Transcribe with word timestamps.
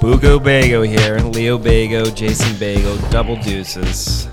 Bugo 0.00 0.38
Bago 0.38 0.86
here. 0.86 1.16
And 1.16 1.34
Leo 1.34 1.58
Bago, 1.58 2.14
Jason 2.14 2.54
Bago, 2.56 3.10
double 3.10 3.36
deuces. 3.36 4.28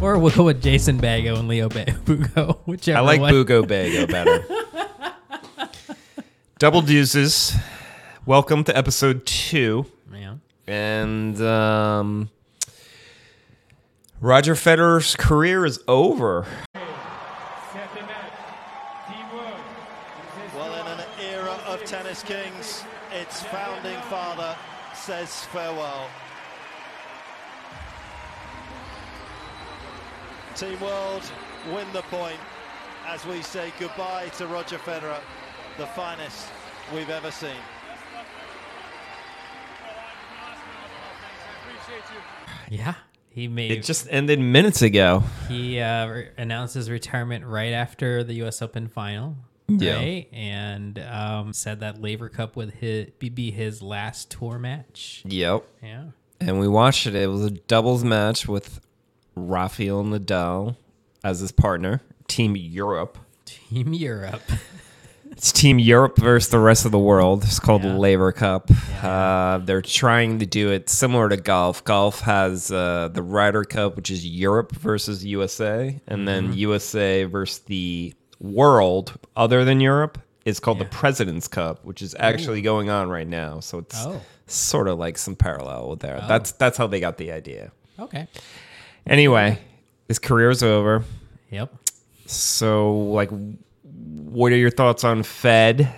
Or 0.00 0.16
we'll 0.18 0.30
go 0.34 0.44
with 0.44 0.62
Jason 0.62 0.98
Bago 1.00 1.38
and 1.38 1.48
Leo 1.48 1.68
ba- 1.68 1.84
Bugo, 2.04 2.58
whichever 2.66 2.98
I 2.98 3.00
like 3.02 3.20
one. 3.20 3.32
Bugo 3.34 3.64
Bago 3.64 4.08
better. 4.08 4.44
double 6.58 6.82
deuces. 6.82 7.54
Welcome 8.26 8.62
to 8.64 8.76
episode 8.76 9.26
two. 9.26 9.86
Yeah. 10.14 10.36
And 10.68 11.40
um, 11.42 12.30
Roger 14.20 14.54
Federer's 14.54 15.16
career 15.16 15.66
is 15.66 15.80
over. 15.88 16.46
Well, 20.54 20.80
in 20.80 20.86
an 21.00 21.04
era 21.20 21.58
of 21.66 21.82
tennis 21.84 22.22
kings, 22.22 22.84
its 23.10 23.42
founding 23.44 23.98
father 24.02 24.56
says 25.02 25.44
farewell. 25.46 26.08
Team 30.54 30.78
World 30.80 31.22
win 31.74 31.86
the 31.92 32.02
point 32.02 32.38
as 33.06 33.26
we 33.26 33.42
say 33.42 33.72
goodbye 33.80 34.28
to 34.36 34.46
Roger 34.46 34.78
Federer, 34.78 35.18
the 35.76 35.86
finest 35.86 36.46
we've 36.94 37.10
ever 37.10 37.32
seen. 37.32 37.50
Yeah. 42.70 42.94
He 43.30 43.48
made 43.48 43.70
It 43.70 43.82
just 43.82 44.06
ended 44.10 44.38
minutes 44.40 44.82
ago. 44.82 45.24
he 45.48 45.80
uh, 45.80 46.06
re- 46.06 46.28
announced 46.36 46.74
his 46.74 46.90
retirement 46.90 47.44
right 47.46 47.72
after 47.72 48.22
the 48.22 48.34
U.S. 48.34 48.60
Open 48.60 48.88
final. 48.88 49.36
Yeah. 49.68 49.96
Right? 49.96 50.28
And 50.32 50.98
um, 50.98 51.52
said 51.52 51.80
that 51.80 52.00
Laver 52.00 52.28
Cup 52.28 52.56
would 52.56 52.70
hit, 52.72 53.18
be- 53.18 53.50
his 53.50 53.80
last 53.82 54.30
tour 54.30 54.58
match. 54.58 55.22
Yep. 55.26 55.64
Yeah. 55.82 56.04
And 56.40 56.58
we 56.60 56.68
watched 56.68 57.06
it. 57.06 57.14
It 57.14 57.28
was 57.28 57.44
a 57.44 57.50
doubles 57.50 58.04
match 58.04 58.46
with 58.48 58.80
Rafael 59.34 60.04
Nadal 60.04 60.76
as 61.24 61.40
his 61.40 61.52
partner. 61.52 62.02
Team 62.28 62.56
Europe. 62.56 63.18
Team 63.44 63.92
Europe. 63.92 64.42
It's 65.34 65.50
Team 65.50 65.78
Europe 65.78 66.18
versus 66.18 66.50
the 66.50 66.58
rest 66.58 66.84
of 66.84 66.92
the 66.92 66.98
world. 66.98 67.42
It's 67.44 67.58
called 67.58 67.82
Yeah. 67.84 67.92
the 67.92 67.98
Laver 67.98 68.32
Cup. 68.32 68.68
Yeah. 68.68 69.08
Uh, 69.08 69.58
they're 69.64 69.80
trying 69.80 70.40
to 70.40 70.46
do 70.46 70.70
it 70.70 70.90
similar 70.90 71.30
to 71.30 71.38
golf. 71.38 71.82
Golf 71.84 72.20
has 72.20 72.70
uh, 72.70 73.08
the 73.10 73.22
Ryder 73.22 73.64
Cup, 73.64 73.96
which 73.96 74.10
is 74.10 74.26
Europe 74.26 74.72
versus 74.72 75.24
USA, 75.24 75.98
and 76.06 76.18
Mm-hmm. 76.18 76.24
then 76.26 76.52
USA 76.52 77.24
versus 77.24 77.60
the 77.60 78.12
world 78.42 79.14
other 79.36 79.64
than 79.64 79.80
Europe 79.80 80.18
is 80.44 80.58
called 80.60 80.78
the 80.80 80.84
President's 80.84 81.46
Cup, 81.48 81.84
which 81.84 82.02
is 82.02 82.14
actually 82.18 82.60
going 82.62 82.90
on 82.90 83.08
right 83.08 83.26
now. 83.28 83.60
So 83.60 83.78
it's 83.78 83.96
Oh. 84.04 84.20
sort 84.48 84.88
of 84.88 84.98
like 84.98 85.16
some 85.16 85.36
parallel 85.36 85.96
there. 85.96 86.18
Oh. 86.22 86.26
That's 86.28 86.52
that's 86.52 86.76
how 86.76 86.86
they 86.88 86.98
got 87.00 87.16
the 87.16 87.30
idea. 87.32 87.70
Okay. 87.98 88.26
Anyway, 89.06 89.58
his 90.08 90.18
career 90.18 90.50
is 90.50 90.62
over. 90.62 91.04
Yep. 91.50 91.72
So, 92.26 92.92
like, 92.98 93.30
what 93.82 94.52
are 94.52 94.56
your 94.56 94.70
thoughts 94.70 95.04
on 95.04 95.22
Fed? 95.22 95.92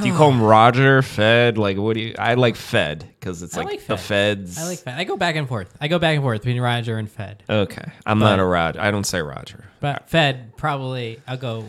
Do 0.00 0.06
you 0.06 0.14
call 0.14 0.30
him 0.30 0.42
Roger 0.42 1.02
Fed? 1.02 1.58
Like, 1.58 1.76
what 1.76 1.94
do 1.94 2.00
you? 2.00 2.14
I 2.18 2.34
like 2.34 2.56
Fed 2.56 3.08
because 3.18 3.42
it's 3.42 3.56
I 3.56 3.60
like, 3.60 3.66
like 3.68 3.86
the 3.86 3.96
Feds. 3.96 4.58
I 4.58 4.64
like 4.64 4.78
Fed. 4.78 4.98
I 4.98 5.04
go 5.04 5.16
back 5.16 5.36
and 5.36 5.48
forth. 5.48 5.74
I 5.80 5.88
go 5.88 5.98
back 5.98 6.14
and 6.14 6.22
forth 6.22 6.40
between 6.42 6.60
Roger 6.60 6.98
and 6.98 7.10
Fed. 7.10 7.42
Okay, 7.48 7.90
I'm 8.06 8.18
not 8.18 8.38
a 8.38 8.44
Roger. 8.44 8.80
I 8.80 8.90
don't 8.90 9.04
say 9.04 9.20
Roger. 9.22 9.64
But 9.80 10.08
Fed 10.08 10.56
probably 10.56 11.20
I'll 11.26 11.36
go 11.36 11.64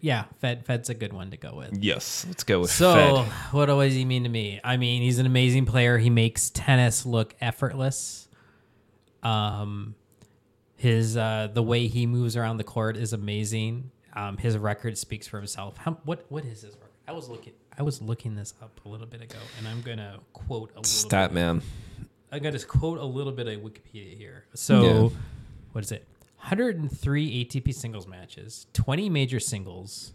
yeah, 0.00 0.24
Fed 0.40 0.64
Fed's 0.66 0.88
a 0.88 0.94
good 0.94 1.12
one 1.12 1.30
to 1.32 1.36
go 1.36 1.54
with. 1.56 1.82
Yes, 1.82 2.24
let's 2.28 2.44
go 2.44 2.60
with 2.60 2.70
So, 2.70 2.94
Fed. 3.24 3.32
what 3.52 3.66
does 3.66 3.92
he 3.94 4.04
mean 4.04 4.22
to 4.22 4.28
me? 4.28 4.60
I 4.62 4.76
mean, 4.76 5.02
he's 5.02 5.18
an 5.18 5.26
amazing 5.26 5.66
player. 5.66 5.98
He 5.98 6.10
makes 6.10 6.50
tennis 6.50 7.04
look 7.06 7.34
effortless. 7.40 8.28
Um, 9.22 9.94
his 10.76 11.16
uh, 11.16 11.48
the 11.52 11.62
way 11.62 11.88
he 11.88 12.06
moves 12.06 12.36
around 12.36 12.58
the 12.58 12.64
court 12.64 12.96
is 12.96 13.12
amazing. 13.12 13.90
Um, 14.12 14.36
his 14.36 14.56
record 14.56 14.96
speaks 14.96 15.26
for 15.26 15.38
himself. 15.38 15.76
How, 15.78 15.92
what 16.04 16.24
what 16.28 16.44
is 16.44 16.62
his 16.62 16.74
record? 16.74 16.85
I 17.08 17.12
was 17.12 17.28
looking 17.28 17.52
I 17.78 17.82
was 17.82 18.00
looking 18.02 18.34
this 18.34 18.54
up 18.62 18.80
a 18.84 18.88
little 18.88 19.06
bit 19.06 19.20
ago, 19.22 19.38
and 19.58 19.68
I'm 19.68 19.82
gonna 19.82 20.18
quote 20.32 20.70
a 20.70 20.80
little. 20.80 20.84
Stat 20.84 21.30
bit. 21.30 21.34
man. 21.34 21.62
I'm 22.32 22.42
gonna 22.42 22.58
quote 22.58 22.98
a 22.98 23.04
little 23.04 23.32
bit 23.32 23.46
of 23.46 23.60
Wikipedia 23.60 24.16
here. 24.16 24.44
So, 24.54 24.82
Yeah. 24.82 25.18
what 25.72 25.84
is 25.84 25.92
it? 25.92 26.06
103 26.38 27.44
ATP 27.44 27.72
singles 27.72 28.06
matches, 28.06 28.66
20 28.72 29.10
major 29.10 29.38
singles, 29.40 30.12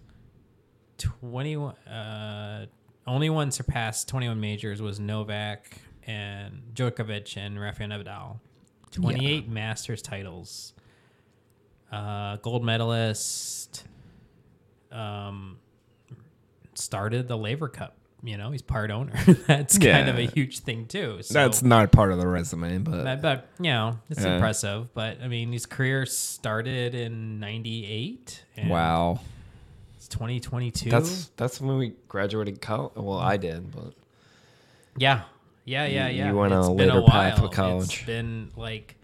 21. 0.98 1.76
Uh, 1.88 2.66
only 3.08 3.30
one 3.30 3.52
surpassed 3.52 4.08
21 4.08 4.40
majors 4.40 4.82
was 4.82 5.00
Novak 5.00 5.78
and 6.06 6.62
Djokovic 6.74 7.38
and 7.38 7.60
Rafael 7.60 7.90
Nadal. 7.90 8.40
28 8.92 9.48
Masters 9.48 10.02
titles. 10.02 10.74
Uh, 11.92 12.38
gold 12.38 12.64
medalist. 12.64 13.86
Um, 14.92 15.58
started 16.82 17.28
the 17.28 17.38
Laver 17.38 17.68
Cup. 17.70 17.98
You 18.24 18.38
know, 18.38 18.52
he's 18.52 18.62
part 18.62 18.92
owner. 18.92 19.14
That's 19.48 19.80
kind 19.80 20.08
of 20.08 20.18
a 20.20 20.28
huge 20.28 20.60
thing 20.60 20.86
too. 20.86 21.24
So. 21.24 21.34
That's 21.34 21.64
not 21.64 21.92
part 21.92 22.12
of 22.12 22.20
the 22.20 22.28
resume, 22.28 22.78
but 22.78 23.04
But, 23.04 23.22
but 23.22 23.48
you 23.60 23.72
know, 23.72 24.00
it's 24.12 24.24
Yeah. 24.24 24.36
impressive. 24.36 24.94
But 24.94 25.18
I 25.24 25.28
mean, 25.28 25.52
his 25.52 25.66
career 25.66 26.06
started 26.06 26.94
in 26.94 27.40
'98. 27.40 28.46
and 28.58 28.70
wow. 28.70 29.20
It's 29.96 30.08
2022. 30.08 30.92
That's 30.92 31.32
that's 31.36 31.60
when 31.60 31.78
we 31.80 31.94
graduated 32.08 32.62
college. 32.62 32.94
Well, 32.96 33.18
I 33.18 33.38
did, 33.38 33.72
but 33.72 33.94
yeah, 34.98 35.22
yeah, 35.66 35.86
yeah, 35.86 36.08
yeah. 36.08 36.30
you 36.30 36.36
went 36.38 36.54
on 36.54 36.64
a 36.64 36.72
later 36.74 37.02
path 37.02 37.38
while. 37.40 37.48
with 37.48 37.52
college. 37.56 37.94
It's 37.98 38.04
been 38.06 38.52
like, 38.56 38.98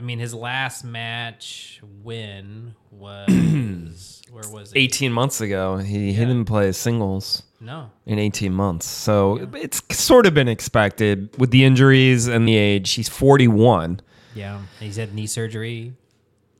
I 0.00 0.02
mean, 0.02 0.18
his 0.18 0.32
last 0.32 0.82
match 0.82 1.78
win 2.02 2.74
was 2.90 4.22
where 4.30 4.48
was 4.50 4.72
it? 4.72 4.78
18 4.78 5.12
months 5.12 5.42
ago, 5.42 5.76
he, 5.76 6.14
he 6.14 6.18
didn't 6.20 6.46
play 6.46 6.72
singles 6.72 7.42
No, 7.60 7.90
in 8.06 8.18
18 8.18 8.50
months. 8.50 8.86
So 8.86 9.50
it's 9.52 9.82
sort 9.94 10.24
of 10.24 10.32
been 10.32 10.48
expected 10.48 11.28
with 11.38 11.50
the 11.50 11.66
injuries 11.66 12.28
and 12.28 12.48
the 12.48 12.56
age. 12.56 12.92
He's 12.92 13.10
41. 13.10 14.00
yeah, 14.34 14.62
he's 14.78 14.96
had 14.96 15.12
knee 15.12 15.26
surgery 15.26 15.92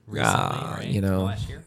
recently, 0.07 0.59
Ah, 0.61 0.75
right? 0.79 0.89
you 0.89 1.01
know. 1.01 1.23
last 1.25 1.49
year, 1.49 1.65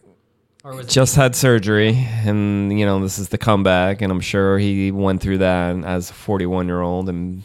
or 0.64 0.76
was 0.76 0.86
it 0.86 0.90
just 0.92 1.16
had 1.16 1.36
surgery 1.36 1.96
and 2.24 2.78
you 2.80 2.86
know 2.86 3.02
this 3.02 3.18
is 3.18 3.30
the 3.30 3.38
comeback 3.38 4.02
and 4.02 4.12
i'm 4.14 4.22
sure 4.22 4.58
he 4.60 4.92
went 4.92 5.22
through 5.22 5.40
that 5.40 5.76
as 5.84 6.10
a 6.10 6.14
41 6.14 6.68
year 6.68 6.80
old 6.82 7.10
and 7.10 7.44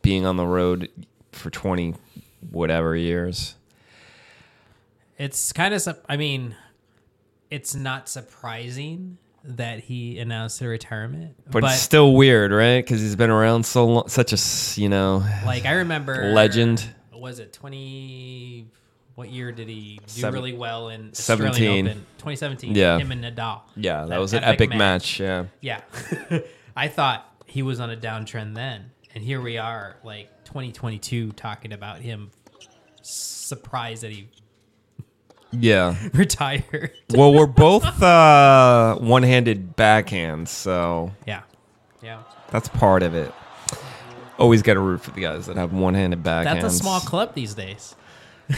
being 0.00 0.24
on 0.24 0.36
the 0.36 0.46
road 0.46 0.88
for 1.32 1.50
20 1.50 1.94
whatever 2.50 2.94
years 2.96 3.54
It's 5.18 5.52
kind 5.52 5.74
of, 5.74 5.88
I 6.08 6.16
mean, 6.16 6.54
it's 7.50 7.74
not 7.74 8.08
surprising 8.08 9.18
that 9.44 9.80
he 9.80 10.18
announced 10.18 10.60
a 10.60 10.68
retirement, 10.68 11.34
but, 11.50 11.64
it's 11.64 11.80
still 11.80 12.14
weird 12.14 12.52
right 12.52 12.84
because 12.84 13.00
he's 13.00 13.16
been 13.16 13.30
around 13.30 13.64
so 13.64 13.86
long 13.86 14.08
such 14.08 14.32
a 14.32 14.80
you 14.80 14.88
know 14.88 15.24
like 15.46 15.64
I 15.64 15.72
remember 15.74 16.32
Legend. 16.32 16.86
Was 17.12 17.38
it 17.38 17.52
twenty? 17.52 18.66
What 19.14 19.30
year 19.30 19.50
did 19.50 19.68
he 19.68 19.98
do 20.06 20.20
Seven- 20.20 20.34
really 20.40 20.52
well 20.56 20.90
in 20.90 21.12
17. 21.12 21.50
Australian 21.50 21.86
Open? 21.88 22.06
2017. 22.18 22.74
Yeah. 22.76 22.98
him 22.98 23.10
and 23.10 23.24
Nadal. 23.24 23.62
yeah 23.74 24.02
that, 24.02 24.10
That 24.10 24.20
was 24.20 24.32
an 24.32 24.44
epic 24.44 24.68
epic 24.68 24.78
match, 24.78 25.18
yeah 25.18 25.46
Yeah, 25.60 25.80
I 26.76 26.86
thought 26.86 27.26
he 27.46 27.62
was 27.62 27.80
on 27.80 27.90
a 27.90 27.96
downtrend 27.96 28.54
then, 28.54 28.92
and 29.18 29.26
here 29.26 29.40
we 29.40 29.58
are, 29.58 29.96
like 30.04 30.28
2022, 30.44 31.32
talking 31.32 31.72
about 31.72 31.98
him. 32.00 32.30
Surprised 33.02 34.04
that 34.04 34.12
he 34.12 34.28
yeah 35.50 35.96
retired. 36.12 36.92
well 37.14 37.32
we're 37.32 37.46
both 37.46 38.02
uh 38.02 38.94
one-handed 38.98 39.74
backhands 39.78 40.48
so 40.48 41.10
yeah, 41.26 41.40
yeah. 42.02 42.22
that's 42.50 42.68
part 42.68 43.02
of 43.02 43.14
it 43.14 43.32
always 44.38 44.60
got 44.60 44.74
to 44.74 44.80
root 44.80 45.00
for 45.00 45.10
the 45.12 45.22
guys 45.22 45.46
that 45.46 45.56
have 45.56 45.72
one-handed 45.72 46.22
backhands 46.22 46.44
That's 46.44 46.64
a 46.64 46.70
small 46.70 47.00
club 47.00 47.34
these 47.34 47.54
days. 47.54 47.96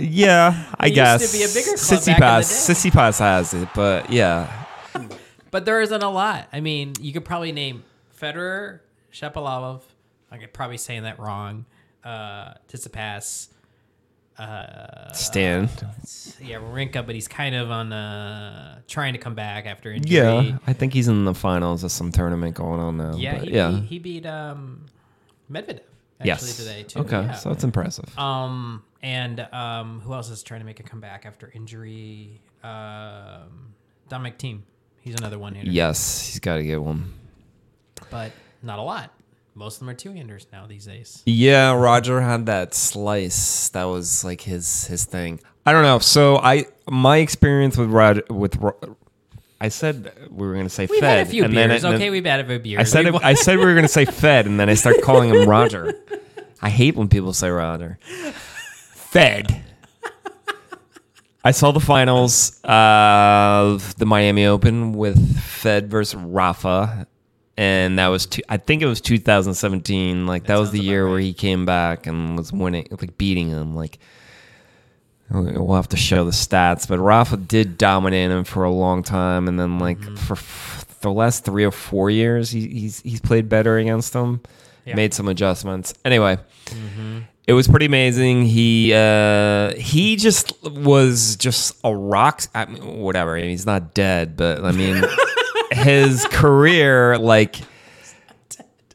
Yeah, 0.00 0.64
I 0.78 0.86
It 0.86 0.90
used 0.90 0.94
guess. 0.94 1.32
to 1.32 1.38
be 1.38 1.42
a 1.44 1.48
bigger 1.48 1.76
club 1.76 1.98
Sissy 2.00 2.06
back 2.06 2.08
in 2.08 2.14
the 2.14 2.20
Pass. 2.20 2.68
Tsitsipas 2.68 3.18
has 3.18 3.54
it, 3.54 3.68
but 3.74 4.10
yeah, 4.10 4.64
But 5.50 5.64
there 5.64 5.80
isn't 5.80 6.02
a 6.02 6.08
lot. 6.08 6.48
I 6.52 6.60
mean, 6.60 6.92
you 7.00 7.12
could 7.12 7.24
probably 7.24 7.50
name 7.50 7.82
Federer, 8.16 8.78
Shapovalov. 9.12 9.82
I'm 10.30 10.40
probably 10.52 10.76
saying 10.78 11.02
that 11.04 11.18
wrong. 11.18 11.64
Uh, 12.04 12.54
Tsitsipas. 12.68 13.48
Uh, 14.38 15.12
Stan. 15.12 15.68
yeah, 16.40 16.58
Rinka, 16.62 17.02
but 17.02 17.14
he's 17.16 17.26
kind 17.26 17.56
of 17.56 17.70
on 17.72 17.92
uh, 17.92 18.80
trying 18.86 19.14
to 19.14 19.18
come 19.18 19.34
back 19.34 19.66
after 19.66 19.90
injury. 19.90 20.16
Yeah, 20.16 20.58
I 20.66 20.72
think 20.74 20.92
he's 20.92 21.08
in 21.08 21.24
the 21.24 21.34
finals 21.34 21.82
of 21.82 21.90
some 21.90 22.12
tournament 22.12 22.54
going 22.54 22.80
on 22.80 22.96
now. 22.98 23.16
yeah, 23.16 23.38
he, 23.38 23.52
yeah. 23.52 23.70
Beat, 23.70 23.82
he 23.84 23.98
beat 23.98 24.26
um, 24.26 24.86
Medvedev 25.50 25.80
actually 26.20 26.48
yes. 26.48 26.56
today 26.56 26.82
too. 26.84 27.00
Okay, 27.00 27.22
yeah. 27.22 27.32
so 27.32 27.48
that's 27.48 27.64
impressive. 27.64 28.16
Um, 28.18 28.84
and 29.02 29.40
um, 29.52 30.00
who 30.00 30.12
else 30.12 30.30
is 30.30 30.42
trying 30.42 30.60
to 30.60 30.66
make 30.66 30.80
a 30.80 30.84
comeback 30.84 31.26
after 31.26 31.50
injury? 31.54 32.40
Um, 32.62 33.74
Dominic 34.08 34.38
Thiem. 34.38 34.62
He's 35.00 35.14
another 35.14 35.38
one 35.38 35.54
hitter. 35.54 35.70
yes, 35.70 36.28
he's 36.28 36.40
got 36.40 36.56
to 36.56 36.64
get 36.64 36.82
one. 36.82 37.12
but 38.10 38.32
not 38.62 38.78
a 38.78 38.82
lot. 38.82 39.12
most 39.54 39.74
of 39.76 39.80
them 39.80 39.90
are 39.90 39.94
two 39.94 40.12
handers 40.12 40.46
now 40.52 40.66
these 40.66 40.86
days. 40.86 41.22
Yeah, 41.26 41.74
Roger 41.74 42.20
had 42.20 42.46
that 42.46 42.74
slice. 42.74 43.68
That 43.70 43.84
was 43.84 44.24
like 44.24 44.40
his 44.40 44.86
his 44.86 45.04
thing. 45.04 45.40
I 45.66 45.72
don't 45.72 45.82
know. 45.82 45.98
So 45.98 46.36
I 46.38 46.66
my 46.88 47.18
experience 47.18 47.76
with 47.76 47.90
Roger 47.90 48.22
with 48.30 48.56
Ro- 48.56 48.96
I 49.60 49.68
said 49.68 50.12
we 50.30 50.46
were 50.46 50.54
gonna 50.54 50.68
say 50.68 50.86
We've 50.88 51.00
Fed, 51.00 51.18
had 51.18 51.26
a 51.26 51.30
few 51.30 51.44
and 51.44 51.52
beers. 51.52 51.82
then, 51.82 51.94
okay, 51.96 52.10
we've 52.10 52.24
had 52.24 52.40
a 52.40 52.44
few 52.46 52.58
beers. 52.60 52.80
I 52.80 52.84
said 52.84 53.06
it, 53.06 53.14
I 53.22 53.34
said 53.34 53.58
we 53.58 53.64
were 53.64 53.74
gonna 53.74 53.88
say 53.88 54.04
Fed, 54.22 54.46
and 54.46 54.58
then 54.60 54.68
I 54.68 54.74
start 54.74 55.02
calling 55.02 55.30
him 55.30 55.48
Roger. 55.48 55.92
I 56.62 56.70
hate 56.70 56.94
when 56.96 57.08
people 57.08 57.32
say 57.32 57.50
Roger. 57.50 57.98
Fed. 58.94 59.64
I 61.44 61.52
saw 61.52 61.70
the 61.72 61.80
finals 61.80 62.60
of 62.64 63.96
the 63.96 64.04
Miami 64.06 64.44
Open 64.46 64.92
with 64.92 65.40
Fed 65.40 65.88
versus 65.90 66.16
Rafa, 66.20 67.06
and 67.58 67.98
that 67.98 68.06
was 68.08 68.24
two, 68.26 68.42
I 68.48 68.56
think 68.56 68.80
it 68.82 68.86
was 68.86 69.00
2017. 69.02 70.26
Like 70.26 70.44
that, 70.44 70.54
That 70.54 70.60
was 70.60 70.70
the 70.70 70.78
year 70.80 71.02
about 71.04 71.10
where 71.10 71.20
he 71.20 71.34
came 71.34 71.66
back 71.66 72.06
and 72.06 72.36
was 72.38 72.52
winning, 72.52 72.86
like 72.90 73.18
beating 73.18 73.48
him. 73.48 73.74
Like 73.74 73.98
we'll 75.30 75.74
have 75.76 75.88
to 75.88 75.96
show 75.96 76.24
the 76.24 76.30
stats, 76.30 76.88
but 76.88 76.98
Rafa 76.98 77.36
did 77.36 77.76
dominate 77.76 78.30
him 78.30 78.44
for 78.44 78.64
a 78.64 78.70
long 78.70 79.02
time, 79.02 79.46
and 79.48 79.58
then 79.60 79.78
like 79.78 79.98
Mm-hmm. 79.98 80.14
for 80.16 80.34
f- 80.34 80.86
the 81.00 81.10
last 81.12 81.44
three 81.44 81.64
or 81.64 81.70
four 81.70 82.08
years, 82.10 82.50
he, 82.50 82.66
he's 82.66 83.00
he's 83.02 83.20
played 83.20 83.48
better 83.48 83.76
against 83.78 84.14
him. 84.14 84.40
Yeah. 84.84 84.94
Made 84.96 85.12
some 85.12 85.28
adjustments. 85.28 85.92
Anyway, 86.04 86.38
it 87.46 87.52
was 87.52 87.68
pretty 87.68 87.84
amazing. 87.86 88.44
He 88.46 88.92
uh, 88.94 89.74
he 89.74 90.16
just 90.16 90.52
was 90.64 91.36
just 91.36 91.76
a 91.84 91.94
rock. 91.94 92.42
I 92.54 92.64
mean, 92.64 92.98
whatever. 93.00 93.36
I 93.36 93.42
mean, 93.42 93.50
he's 93.50 93.66
not 93.66 93.92
dead, 93.92 94.34
but 94.36 94.64
I 94.64 94.72
mean, 94.72 94.96
his 95.72 96.26
career 96.26 97.18
like 97.18 97.56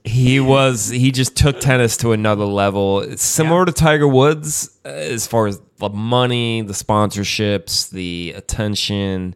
he 0.04 0.40
was 0.40 0.90
he 0.90 1.12
just 1.12 1.36
took 1.36 1.60
tennis 1.60 1.98
to 1.98 2.12
another 2.12 2.46
level. 2.46 3.00
It's 3.00 3.24
similar 3.24 3.66
to 3.66 3.72
Tiger 3.72 4.08
Woods 4.08 4.78
uh, 4.86 4.90
as 4.90 5.26
far 5.28 5.48
as 5.48 5.62
the 5.78 5.90
money, 5.90 6.62
the 6.62 6.74
sponsorships, 6.74 7.90
the 7.90 8.34
attention. 8.36 9.36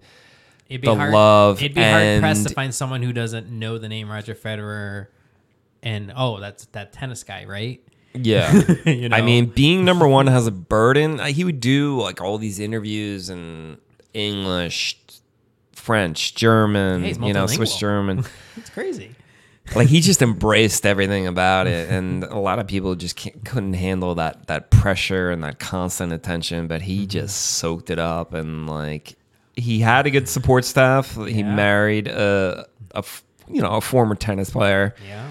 It'd 0.68 0.82
be 0.82 0.88
the 0.88 0.96
hard, 0.96 1.14
love 1.14 1.62
It'd 1.62 1.74
be 1.74 1.82
hard 1.82 2.20
pressed 2.20 2.50
to 2.50 2.54
find 2.54 2.76
someone 2.76 3.02
who 3.02 3.14
doesn't 3.14 3.50
know 3.50 3.78
the 3.78 3.88
name 3.88 4.10
Roger 4.10 4.36
Federer, 4.36 5.08
and 5.82 6.12
oh, 6.16 6.40
that's 6.40 6.66
that 6.68 6.92
tennis 6.92 7.24
guy, 7.24 7.46
right? 7.46 7.82
Yeah. 8.14 8.64
You 8.86 9.10
know? 9.10 9.18
I 9.18 9.22
mean, 9.22 9.48
being 9.48 9.86
number 9.86 10.08
one 10.08 10.28
has 10.28 10.48
a 10.48 10.52
burden. 10.52 11.20
He 11.20 11.44
would 11.44 11.60
do 11.60 12.02
like 12.02 12.22
all 12.22 12.38
these 12.38 12.60
interviews 12.60 13.30
in 13.30 13.78
English, 14.14 15.00
French, 15.88 16.36
German, 16.36 17.02
Hey, 17.04 17.16
you 17.26 17.32
know, 17.34 17.48
Swiss. 17.48 17.78
German. 17.78 18.26
It's 18.58 18.70
crazy. 18.70 19.12
like 19.76 19.88
he 19.88 20.02
just 20.02 20.22
embraced 20.22 20.86
everything 20.86 21.28
about 21.28 21.68
it, 21.68 21.90
and 21.90 22.24
a 22.26 22.38
lot 22.40 22.60
of 22.60 22.68
people 22.68 22.96
just 22.96 23.16
can't, 23.16 23.44
couldn't 23.46 23.74
handle 23.76 24.16
that 24.16 24.48
that 24.48 24.70
pressure 24.70 25.30
and 25.32 25.44
that 25.44 25.60
constant 25.60 26.12
attention. 26.12 26.68
But 26.68 26.82
he 26.82 27.06
just 27.08 27.36
soaked 27.58 27.90
it 27.90 28.00
up, 28.00 28.34
and 28.34 28.68
like 28.68 29.16
he 29.56 29.80
had 29.80 30.06
a 30.08 30.10
good 30.10 30.28
support 30.28 30.66
staff. 30.66 31.16
He 31.16 31.40
Yeah. 31.40 31.56
married 31.56 32.08
a 32.10 32.66
you 33.50 33.62
know 33.62 33.72
a 33.72 33.82
former 33.82 34.16
tennis 34.16 34.50
player 34.50 34.94
Yeah. 35.08 35.28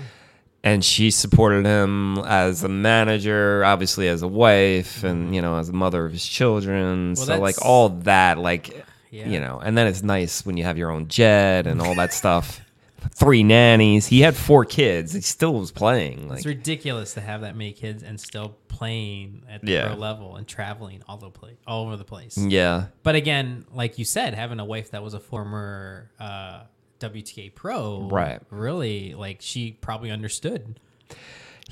and 0.64 0.82
she 0.84 1.10
supported 1.10 1.66
him 1.66 2.18
as 2.20 2.62
a 2.64 2.68
manager, 2.68 3.62
obviously 3.64 4.08
as 4.08 4.22
a 4.22 4.28
wife, 4.28 5.04
and 5.04 5.34
you 5.34 5.42
know 5.42 5.58
as 5.58 5.68
a 5.68 5.72
mother 5.74 6.06
of 6.06 6.12
his 6.12 6.24
children. 6.26 7.14
Well, 7.16 7.26
so 7.26 7.38
like 7.40 7.56
all 7.64 7.88
that, 8.10 8.38
like 8.38 8.84
Yeah. 9.16 9.28
you 9.28 9.40
know, 9.40 9.58
and 9.64 9.76
then 9.76 9.86
it's 9.86 10.02
nice 10.02 10.44
when 10.46 10.56
you 10.56 10.64
have 10.64 10.76
your 10.78 10.90
own 10.90 11.08
jet 11.08 11.66
and 11.66 11.80
all 11.80 11.94
that 11.96 12.12
stuff. 12.12 12.60
Three 13.14 13.42
nannies. 13.44 14.06
He 14.06 14.20
had 14.20 14.34
four 14.36 14.64
kids. 14.64 15.12
He 15.12 15.20
still 15.20 15.54
was 15.54 15.70
playing. 15.70 16.28
Like 16.28 16.38
It's 16.38 16.46
ridiculous 16.46 17.14
to 17.14 17.20
have 17.20 17.42
that 17.42 17.54
many 17.56 17.72
kids 17.72 18.02
and 18.02 18.18
still 18.20 18.56
playing 18.68 19.42
at 19.48 19.62
the 19.62 19.72
Yeah. 19.72 19.86
pro 19.88 19.96
level 19.96 20.36
and 20.36 20.46
traveling 20.46 21.02
all 21.08 21.16
the 21.16 21.30
place, 21.30 21.56
all 21.66 21.84
over 21.86 21.96
the 21.96 22.04
place. 22.04 22.36
yeah, 22.36 22.86
But 23.04 23.14
again, 23.14 23.64
like 23.72 23.98
you 23.98 24.04
said, 24.04 24.34
having 24.34 24.58
a 24.60 24.64
wife 24.64 24.90
that 24.90 25.02
was 25.04 25.14
a 25.14 25.20
former 25.20 26.10
uh, 26.18 26.62
WTA 26.98 27.54
pro, 27.54 28.08
Right. 28.10 28.40
Really, 28.50 29.14
like 29.14 29.38
she 29.40 29.72
probably 29.80 30.10
understood. 30.10 30.80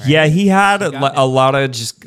Yeah. 0.06 0.26
He 0.26 0.48
had 0.48 0.82
a, 0.82 0.90
lo- 0.90 1.06
it. 1.06 1.12
a 1.16 1.24
lot 1.26 1.54
of 1.54 1.70
just 1.70 2.04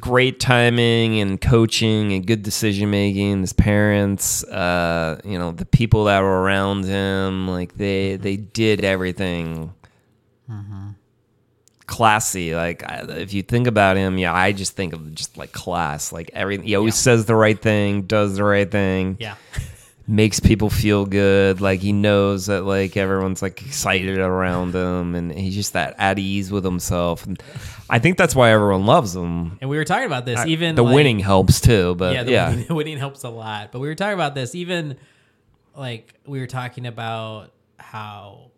great 0.00 0.40
timing 0.40 1.20
and 1.20 1.40
coaching 1.40 2.12
and 2.12 2.26
good 2.26 2.42
decision 2.42 2.90
making. 2.90 3.40
His 3.42 3.52
parents, 3.52 4.42
uh, 4.44 5.20
you 5.24 5.38
know, 5.38 5.52
the 5.52 5.64
people 5.66 6.04
that 6.04 6.20
were 6.20 6.42
around 6.42 6.84
him, 6.84 7.46
like 7.48 7.76
they 7.76 8.16
they 8.16 8.36
did 8.36 8.84
everything 8.84 9.72
classy. 11.86 12.54
Like 12.54 12.82
I- 12.88 13.04
if 13.18 13.32
you 13.32 13.42
think 13.42 13.66
about 13.66 13.96
him, 13.96 14.18
yeah, 14.18 14.32
I 14.34 14.52
just 14.52 14.74
think 14.76 14.92
of 14.92 15.14
just 15.14 15.36
like 15.36 15.52
class. 15.52 16.12
Like 16.12 16.30
everything, 16.32 16.66
he 16.66 16.74
always 16.76 16.94
Yeah. 16.94 17.02
says 17.14 17.24
the 17.26 17.34
right 17.34 17.60
thing, 17.60 18.02
does 18.02 18.36
the 18.36 18.44
right 18.44 18.70
thing, 18.70 19.16
Yeah, 19.20 19.34
makes 20.10 20.40
people 20.40 20.68
feel 20.68 21.06
good. 21.06 21.60
Like 21.60 21.80
he 21.80 21.92
knows 21.92 22.46
that 22.46 22.64
like 22.64 22.96
everyone's 22.96 23.40
like 23.42 23.62
excited 23.64 24.18
around 24.18 24.74
him, 24.74 25.14
and 25.14 25.32
he's 25.32 25.54
just 25.54 25.72
that 25.74 25.94
at 25.98 26.18
ease 26.18 26.50
with 26.50 26.64
himself. 26.64 27.24
And 27.26 27.40
I 27.88 27.98
think 27.98 28.18
that's 28.18 28.34
why 28.34 28.50
everyone 28.50 28.86
loves 28.86 29.14
him. 29.14 29.58
and 29.60 29.70
we 29.70 29.76
were 29.76 29.84
talking 29.84 30.06
about 30.06 30.26
this. 30.26 30.44
Even 30.46 30.74
the 30.74 30.82
like- 30.82 30.94
winning 30.94 31.20
helps 31.20 31.60
too, 31.60 31.94
but 31.94 32.14
yeah, 32.14 32.22
yeah, 32.24 32.44
the 32.46 32.50
Winning, 32.50 32.66
the 32.68 32.74
winning 32.80 32.98
helps 32.98 33.24
a 33.24 33.30
lot. 33.30 33.72
But 33.72 33.78
we 33.78 33.88
were 33.88 33.94
talking 33.94 34.14
about 34.14 34.34
this. 34.34 34.54
Even 34.54 34.96
like 35.76 36.12
we 36.26 36.40
were 36.40 36.46
talking 36.48 36.86
about 36.86 37.52
how 37.78 38.50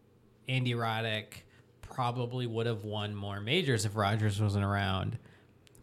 Andy 0.48 0.72
Roddick 0.72 1.43
probably 1.82 2.46
would 2.46 2.66
have 2.66 2.84
won 2.84 3.14
more 3.14 3.40
majors 3.40 3.84
if 3.84 3.94
Rogers 3.94 4.40
wasn't 4.40 4.64
around. 4.64 5.19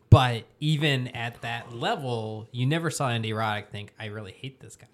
But 0.10 0.46
even 0.60 1.10
at 1.10 1.40
that 1.44 1.72
level, 1.76 2.48
you 2.52 2.66
never 2.66 2.90
saw 2.90 3.10
Andy 3.10 3.30
Roddick 3.32 3.68
think, 3.68 3.94
"I 4.00 4.08
really 4.08 4.32
hate 4.32 4.60
this 4.60 4.76
guy." 4.76 4.88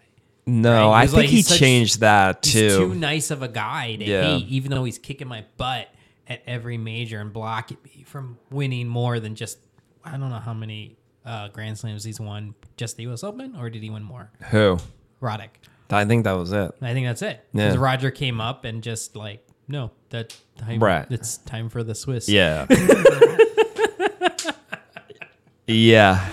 No, 0.46 0.90
Right? 0.92 1.02
I 1.04 1.06
think 1.08 1.18
like- 1.18 1.30
he 1.30 1.42
such- 1.42 1.60
changed 1.60 2.00
that 2.02 2.46
He's 2.46 2.54
too. 2.54 2.70
too 2.78 2.96
nice 2.96 3.32
of 3.32 3.42
a 3.42 3.48
guy 3.48 3.96
to 3.96 4.06
Yeah. 4.06 4.24
hate, 4.38 4.48
even 4.48 4.72
though 4.72 4.84
he's 4.84 4.98
kicking 5.00 5.28
my 5.28 5.46
butt 5.58 5.90
at 6.28 6.42
every 6.48 6.78
major 6.78 7.20
and 7.20 7.32
blocking 7.34 7.78
me 7.84 8.04
from 8.06 8.38
winning 8.52 8.88
more 8.88 9.20
than 9.20 9.36
just 9.36 9.60
I 10.04 10.12
don't 10.18 10.30
know 10.30 10.38
how 10.40 10.54
many 10.54 10.98
uh, 11.26 11.48
Grand 11.48 11.78
Slams 11.80 12.04
he's 12.04 12.20
won. 12.20 12.54
Just 12.78 12.98
the 12.98 13.04
U.S. 13.04 13.24
Open, 13.24 13.56
or 13.56 13.72
did 13.72 13.82
he 13.82 13.90
win 13.90 14.04
more? 14.04 14.30
Who? 14.52 14.78
Roddick. 15.22 15.50
I 15.90 16.06
think 16.06 16.24
that 16.26 16.34
was 16.34 16.52
it. 16.52 16.72
I 16.82 16.94
think 16.94 17.08
that's 17.08 17.22
it. 17.24 17.44
Yeah. 17.54 17.66
Because 17.70 17.78
Roger 17.78 18.12
came 18.12 18.40
up 18.40 18.66
and 18.66 18.84
just 18.84 19.16
like, 19.16 19.44
no, 19.68 19.90
that 20.12 20.36
time, 20.58 20.80
Right. 20.84 21.08
It's 21.10 21.38
time 21.38 21.70
for 21.70 21.84
the 21.84 21.96
Swiss. 21.96 22.30
Yeah. 22.30 22.68
yeah. 25.68 26.30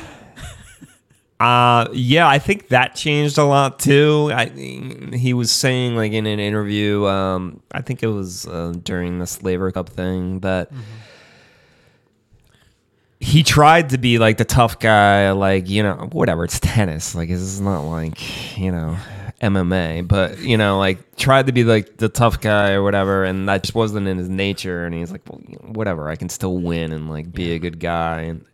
Uh 1.42 1.88
yeah, 1.92 2.28
I 2.28 2.38
think 2.38 2.68
that 2.68 2.94
changed 2.94 3.36
a 3.36 3.42
lot 3.42 3.80
too. 3.80 4.30
I 4.32 4.46
he 4.46 5.34
was 5.34 5.50
saying 5.50 5.96
like 5.96 6.12
in 6.12 6.24
an 6.24 6.38
interview, 6.38 7.04
um, 7.06 7.60
I 7.72 7.80
think 7.80 8.04
it 8.04 8.06
was 8.06 8.46
uh, 8.46 8.74
during 8.84 9.18
the 9.18 9.38
Laver 9.42 9.72
Cup 9.72 9.88
thing 9.88 10.38
that 10.40 10.70
he 13.18 13.42
tried 13.42 13.90
to 13.90 13.98
be 13.98 14.18
like 14.18 14.36
the 14.36 14.44
tough 14.44 14.78
guy, 14.78 15.32
like 15.32 15.68
you 15.68 15.82
know, 15.82 16.08
whatever. 16.12 16.44
It's 16.44 16.60
tennis, 16.60 17.16
like 17.16 17.28
this 17.28 17.40
is 17.40 17.60
not 17.60 17.80
like 17.80 18.56
you 18.56 18.70
know 18.70 18.96
MMA, 19.40 20.06
but 20.06 20.38
you 20.38 20.56
know, 20.56 20.78
like 20.78 21.16
tried 21.16 21.46
to 21.46 21.52
be 21.52 21.64
like 21.64 21.96
the 21.96 22.08
tough 22.08 22.40
guy 22.40 22.70
or 22.70 22.84
whatever, 22.84 23.24
and 23.24 23.48
that 23.48 23.64
just 23.64 23.74
wasn't 23.74 24.06
in 24.06 24.16
his 24.16 24.28
nature. 24.28 24.84
And 24.84 24.94
he's 24.94 25.10
like, 25.10 25.22
well, 25.28 25.40
whatever, 25.72 26.08
I 26.08 26.14
can 26.14 26.28
still 26.28 26.58
win 26.58 26.92
and 26.92 27.10
like 27.10 27.32
be 27.32 27.50
a 27.52 27.58
good 27.58 27.80
guy. 27.80 28.20
And 28.20 28.44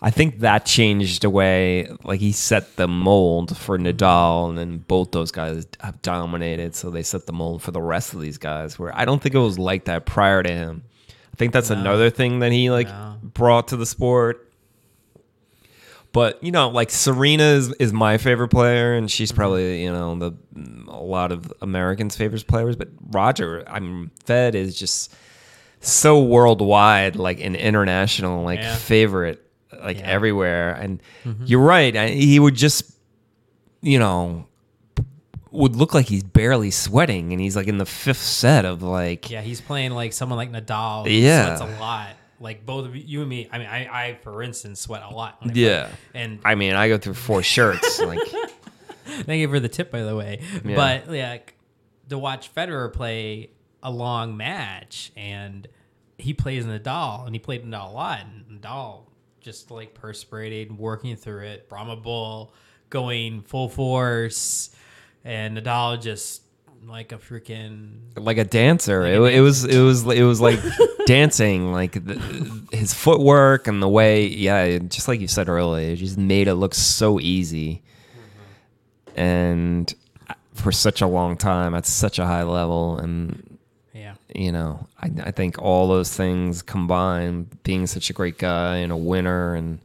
I 0.00 0.10
think 0.10 0.40
that 0.40 0.64
changed 0.64 1.22
the 1.22 1.30
way, 1.30 1.88
like 2.04 2.20
he 2.20 2.30
set 2.30 2.76
the 2.76 2.86
mold 2.86 3.56
for 3.56 3.76
Nadal, 3.78 4.48
and 4.48 4.56
then 4.56 4.78
both 4.78 5.10
those 5.10 5.32
guys 5.32 5.66
have 5.80 6.00
dominated, 6.02 6.76
so 6.76 6.88
they 6.90 7.02
set 7.02 7.26
the 7.26 7.32
mold 7.32 7.62
for 7.62 7.72
the 7.72 7.82
rest 7.82 8.14
of 8.14 8.20
these 8.20 8.38
guys. 8.38 8.78
Where 8.78 8.96
I 8.96 9.04
don't 9.04 9.20
think 9.20 9.34
it 9.34 9.38
was 9.40 9.58
like 9.58 9.86
that 9.86 10.06
prior 10.06 10.42
to 10.42 10.48
him. 10.50 10.84
I 11.32 11.36
think 11.36 11.52
that's 11.52 11.70
another 11.70 12.10
thing 12.10 12.38
that 12.40 12.52
he 12.52 12.70
like 12.70 12.86
No. 12.88 13.16
brought 13.22 13.68
to 13.68 13.76
the 13.76 13.86
sport. 13.86 14.44
But 16.12 16.42
you 16.42 16.52
know, 16.52 16.68
like 16.70 16.90
Serena 16.90 17.42
is, 17.42 17.72
is 17.74 17.92
my 17.92 18.18
favorite 18.18 18.48
player, 18.48 18.94
and 18.94 19.10
she's 19.10 19.30
Mm-hmm. 19.30 19.36
probably 19.36 19.82
you 19.82 19.92
know 19.92 20.14
the 20.16 20.32
a 20.88 21.02
lot 21.02 21.32
of 21.32 21.52
Americans' 21.60 22.16
favorite 22.16 22.46
players. 22.46 22.76
But 22.76 22.88
Roger, 23.10 23.62
I'm 23.68 24.10
Fed 24.24 24.54
is 24.54 24.78
just 24.78 25.12
so 25.80 26.22
worldwide, 26.22 27.16
like 27.16 27.40
an 27.40 27.54
international, 27.56 28.42
like 28.42 28.60
Yeah. 28.60 28.74
favorite, 28.76 29.44
like 29.82 29.98
Yeah. 29.98 30.06
everywhere. 30.06 30.72
And 30.72 31.00
mm-hmm. 31.24 31.44
you're 31.46 31.60
right, 31.60 31.94
I, 31.96 32.08
he 32.08 32.38
would 32.38 32.54
just, 32.54 32.90
you 33.80 33.98
know, 33.98 34.46
would 35.50 35.76
look 35.76 35.94
like 35.94 36.06
he's 36.06 36.22
barely 36.22 36.70
sweating, 36.70 37.32
and 37.32 37.40
he's 37.40 37.56
like 37.56 37.68
in 37.68 37.78
the 37.78 37.86
fifth 37.86 38.22
set 38.22 38.64
of 38.64 38.82
like, 38.82 39.30
Yeah, 39.30 39.40
he's 39.40 39.60
playing 39.60 39.92
like 39.92 40.12
someone 40.12 40.36
like 40.36 40.52
Nadal. 40.52 41.06
Yeah. 41.08 41.56
Sweats 41.56 41.72
a 41.72 41.80
lot. 41.80 42.10
Like 42.40 42.64
both 42.64 42.86
of 42.86 42.94
you, 42.94 43.20
and 43.20 43.28
me. 43.28 43.48
I 43.50 43.58
mean, 43.58 43.66
I, 43.66 44.08
I 44.08 44.18
for 44.22 44.42
instance, 44.42 44.80
sweat 44.80 45.02
a 45.02 45.12
lot. 45.12 45.38
I 45.40 45.46
play. 45.46 45.54
yeah. 45.54 45.90
And 46.14 46.38
I 46.44 46.54
mean, 46.54 46.74
I 46.74 46.88
go 46.88 46.98
through 46.98 47.14
four 47.14 47.42
shirts, 47.42 47.98
like. 48.00 48.20
Thank 49.08 49.40
you 49.40 49.48
for 49.48 49.58
the 49.58 49.68
tip, 49.68 49.90
by 49.90 50.02
the 50.02 50.14
way. 50.14 50.40
Yeah. 50.64 50.76
But 50.76 51.08
like 51.08 51.54
to 52.10 52.18
watch 52.18 52.54
Federer 52.54 52.92
play 52.92 53.50
a 53.82 53.90
long 53.90 54.36
match 54.36 55.12
and 55.16 55.66
he 56.18 56.34
plays 56.34 56.64
in 56.64 56.70
Nadal, 56.70 57.26
and 57.26 57.34
he 57.34 57.38
played 57.38 57.64
Nadal 57.64 57.90
a 57.90 57.92
lot. 57.92 58.20
And 58.20 58.60
Nadal 58.60 59.04
just 59.40 59.70
like 59.70 59.94
perspirated, 59.94 60.76
working 60.76 61.16
through 61.16 61.44
it. 61.44 61.68
Brahma 61.68 61.96
Bull 61.96 62.52
going 62.90 63.42
full 63.42 63.68
force, 63.68 64.70
and 65.24 65.56
Nadal 65.56 66.00
just 66.00 66.42
like 66.86 67.12
a 67.12 67.16
freaking 67.16 68.00
like 68.16 68.38
a 68.38 68.44
dancer. 68.44 69.02
Like 69.02 69.32
it, 69.32 69.34
a 69.34 69.38
it 69.38 69.40
was 69.40 69.64
it 69.64 69.80
was 69.80 70.04
it 70.06 70.22
was 70.22 70.40
like 70.40 70.60
dancing, 71.06 71.72
like 71.72 71.92
the, 71.92 72.66
his 72.72 72.94
footwork 72.94 73.66
and 73.66 73.82
the 73.82 73.88
way. 73.88 74.26
Yeah, 74.26 74.78
just 74.78 75.08
like 75.08 75.20
you 75.20 75.28
said 75.28 75.48
earlier, 75.48 75.92
it 75.92 75.96
just 75.96 76.18
made 76.18 76.48
it 76.48 76.54
look 76.54 76.74
so 76.74 77.20
easy. 77.20 77.82
Mm-hmm. 79.06 79.20
And 79.20 79.94
uh, 80.28 80.34
for 80.54 80.72
such 80.72 81.00
a 81.00 81.06
long 81.06 81.36
time 81.36 81.74
at 81.74 81.86
such 81.86 82.18
a 82.18 82.26
high 82.26 82.44
level, 82.44 82.98
and 82.98 83.57
yeah. 83.98 84.14
you 84.34 84.52
know, 84.52 84.86
I, 85.00 85.10
I 85.24 85.30
think 85.30 85.60
all 85.60 85.88
those 85.88 86.14
things 86.14 86.62
combined, 86.62 87.62
being 87.62 87.86
such 87.86 88.10
a 88.10 88.12
great 88.12 88.38
guy 88.38 88.76
and 88.76 88.92
a 88.92 88.96
winner, 88.96 89.54
and 89.54 89.80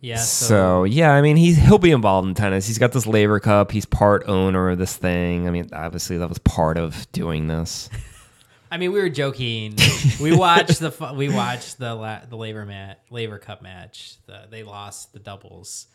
Yeah, 0.00 0.16
so, 0.16 0.46
so, 0.46 0.84
yeah, 0.84 1.12
I 1.12 1.20
mean 1.20 1.36
he's 1.36 1.56
he'll 1.56 1.78
be 1.78 1.90
involved 1.90 2.28
in 2.28 2.34
tennis. 2.34 2.66
He's 2.66 2.78
got 2.78 2.92
this 2.92 3.06
Laver 3.06 3.40
Cup. 3.40 3.72
He's 3.72 3.86
part 3.86 4.24
owner 4.26 4.70
of 4.70 4.78
this 4.78 4.96
thing. 4.96 5.46
I 5.48 5.50
mean, 5.50 5.68
obviously 5.72 6.18
that 6.18 6.28
was 6.28 6.38
part 6.38 6.78
of 6.78 7.10
doing 7.12 7.48
this. 7.48 7.90
I 8.70 8.78
mean, 8.78 8.92
we 8.92 9.00
were 9.00 9.08
joking. 9.08 9.76
we 10.20 10.36
watched 10.36 10.80
the 10.80 11.12
we 11.14 11.28
watched 11.28 11.78
the 11.78 11.94
la- 11.94 12.24
the 12.28 12.36
labor 12.36 12.66
mat 12.66 13.00
Laver 13.10 13.38
Cup 13.38 13.62
match. 13.62 14.16
The, 14.26 14.46
they 14.50 14.62
lost 14.64 15.12
the 15.12 15.18
doubles, 15.18 15.86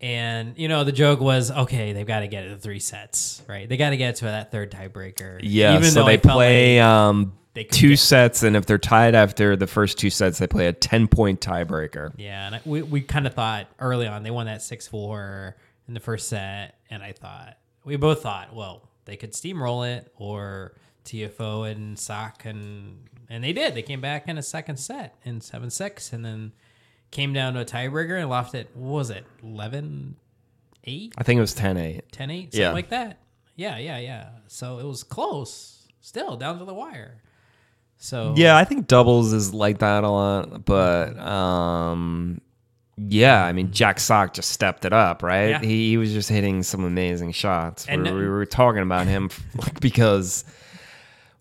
and 0.00 0.56
you 0.56 0.68
know 0.68 0.84
the 0.84 0.92
joke 0.92 1.20
was 1.20 1.50
okay. 1.50 1.92
They've 1.92 2.06
got 2.06 2.20
to 2.20 2.28
get 2.28 2.44
it 2.44 2.50
to 2.50 2.56
three 2.56 2.78
sets, 2.78 3.42
right? 3.48 3.68
They 3.68 3.76
got 3.76 3.90
to 3.90 3.96
get 3.96 4.16
to 4.16 4.26
that 4.26 4.50
third 4.52 4.70
tiebreaker. 4.70 5.40
Yeah, 5.42 5.74
Even 5.76 5.90
so 5.90 6.00
though 6.00 6.06
they 6.06 6.18
play 6.18 6.80
like- 6.80 6.86
um, 6.88 7.32
they 7.54 7.64
two 7.64 7.90
get- 7.90 7.98
sets, 7.98 8.42
and 8.44 8.56
if 8.56 8.66
they're 8.66 8.78
tied 8.78 9.14
after 9.16 9.56
the 9.56 9.66
first 9.66 9.98
two 9.98 10.10
sets, 10.10 10.38
they 10.38 10.46
play 10.46 10.66
a 10.68 10.72
ten 10.72 11.08
point 11.08 11.40
tiebreaker. 11.40 12.12
Yeah, 12.16 12.46
and 12.46 12.54
I, 12.56 12.60
we 12.64 12.82
we 12.82 13.00
kind 13.00 13.26
of 13.26 13.34
thought 13.34 13.66
early 13.80 14.06
on 14.06 14.22
they 14.22 14.30
won 14.30 14.46
that 14.46 14.62
six 14.62 14.86
four 14.86 15.56
in 15.88 15.94
the 15.94 16.00
first 16.00 16.28
set, 16.28 16.76
and 16.90 17.02
I 17.02 17.12
thought 17.12 17.56
we 17.84 17.96
both 17.96 18.22
thought, 18.22 18.54
well, 18.54 18.88
they 19.06 19.16
could 19.16 19.32
steamroll 19.32 19.88
it 19.96 20.12
or 20.16 20.74
Tiafoe 21.04 21.70
and 21.70 21.98
Sock 21.98 22.44
and 22.44 23.08
and 23.28 23.42
they 23.42 23.52
did. 23.52 23.74
They 23.74 23.82
came 23.82 24.00
back 24.00 24.28
in 24.28 24.38
a 24.38 24.42
second 24.42 24.76
set 24.76 25.16
in 25.24 25.40
seven 25.40 25.70
six, 25.70 26.12
and 26.12 26.24
then 26.24 26.52
came 27.10 27.32
down 27.32 27.54
to 27.54 27.60
a 27.60 27.64
tiebreaker 27.64 28.18
and 28.20 28.28
lost 28.28 28.54
it. 28.54 28.68
What 28.74 28.90
was 28.98 29.10
it 29.10 29.24
11 29.42 30.16
8 30.84 31.14
I 31.18 31.22
think 31.22 31.38
it 31.38 31.40
was 31.40 31.54
10-8. 31.54 32.02
10 32.12 32.30
8 32.30 32.42
something 32.44 32.60
Yeah. 32.60 32.72
like 32.72 32.88
that 32.90 33.18
yeah 33.56 33.76
yeah 33.78 33.98
yeah 33.98 34.28
so 34.46 34.78
it 34.78 34.84
was 34.84 35.02
close 35.02 35.86
still 36.00 36.36
down 36.36 36.58
to 36.60 36.64
the 36.64 36.72
wire 36.74 37.22
so 38.00 38.34
Yeah, 38.36 38.56
I 38.56 38.62
think 38.64 38.86
doubles 38.86 39.32
is 39.32 39.52
like 39.52 39.78
that 39.80 40.04
a 40.04 40.08
lot, 40.08 40.64
but 40.64 41.18
um, 41.18 42.40
yeah, 42.96 43.44
I 43.44 43.52
mean 43.52 43.72
Jack 43.72 43.98
Sock 43.98 44.34
just 44.34 44.50
stepped 44.52 44.84
it 44.84 44.92
up, 44.92 45.22
right? 45.24 45.48
Yeah. 45.50 45.60
He, 45.60 45.90
he 45.90 45.96
was 45.96 46.12
just 46.12 46.28
hitting 46.28 46.62
some 46.62 46.84
amazing 46.84 47.32
shots. 47.32 47.86
And- 47.88 48.04
we, 48.04 48.12
we 48.12 48.28
were 48.28 48.46
talking 48.46 48.82
about 48.82 49.08
him 49.08 49.30
because 49.80 50.44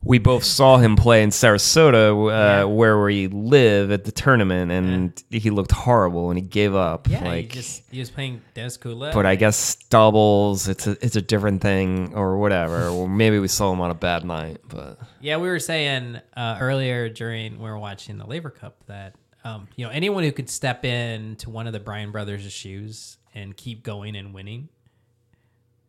we 0.07 0.17
both 0.19 0.43
saw 0.43 0.77
him 0.77 0.95
play 0.95 1.21
in 1.21 1.29
Sarasota, 1.29 2.11
uh, 2.11 2.29
Yeah. 2.29 2.63
where 2.63 3.01
we 3.01 3.27
live 3.27 3.91
at 3.91 4.05
the 4.05 4.11
tournament, 4.11 4.71
and 4.71 5.23
he 5.29 5.49
looked 5.49 5.71
horrible, 5.71 6.29
and 6.31 6.39
he 6.39 6.45
gave 6.45 6.73
up. 6.73 7.09
yeah 7.09 7.23
like, 7.23 7.51
he 7.53 7.59
just 7.59 7.83
he 7.91 7.99
was 7.99 8.09
playing 8.09 8.41
Dennis 8.53 8.77
Kudla 8.77 9.13
but 9.13 9.25
I 9.25 9.35
guess 9.35 9.75
doubles, 9.89 10.67
it's 10.67 10.87
a 10.87 10.91
it's 11.05 11.15
a 11.15 11.21
different 11.21 11.61
thing 11.61 12.13
or 12.15 12.37
whatever. 12.37 12.87
or 12.95 13.07
maybe 13.09 13.39
we 13.39 13.47
saw 13.47 13.71
him 13.73 13.81
on 13.81 13.91
a 13.91 13.95
bad 13.95 14.23
night, 14.25 14.57
but 14.67 14.99
Yeah, 15.19 15.37
we 15.37 15.49
were 15.49 15.59
saying 15.59 16.19
uh, 16.35 16.57
earlier 16.59 17.09
during 17.09 17.57
we 17.59 17.69
were 17.69 17.77
watching 17.79 18.17
the 18.17 18.25
Laver 18.25 18.49
Cup 18.49 18.83
that 18.87 19.15
um, 19.43 19.67
you 19.75 19.85
know 19.85 19.91
anyone 19.91 20.23
who 20.23 20.31
could 20.31 20.49
step 20.49 20.85
in 20.85 21.35
to 21.37 21.49
one 21.49 21.67
of 21.67 21.73
the 21.73 21.79
Bryan 21.79 22.11
brothers' 22.11 22.51
shoes 22.51 23.17
and 23.35 23.55
keep 23.55 23.83
going 23.83 24.15
and 24.15 24.33
winning, 24.33 24.69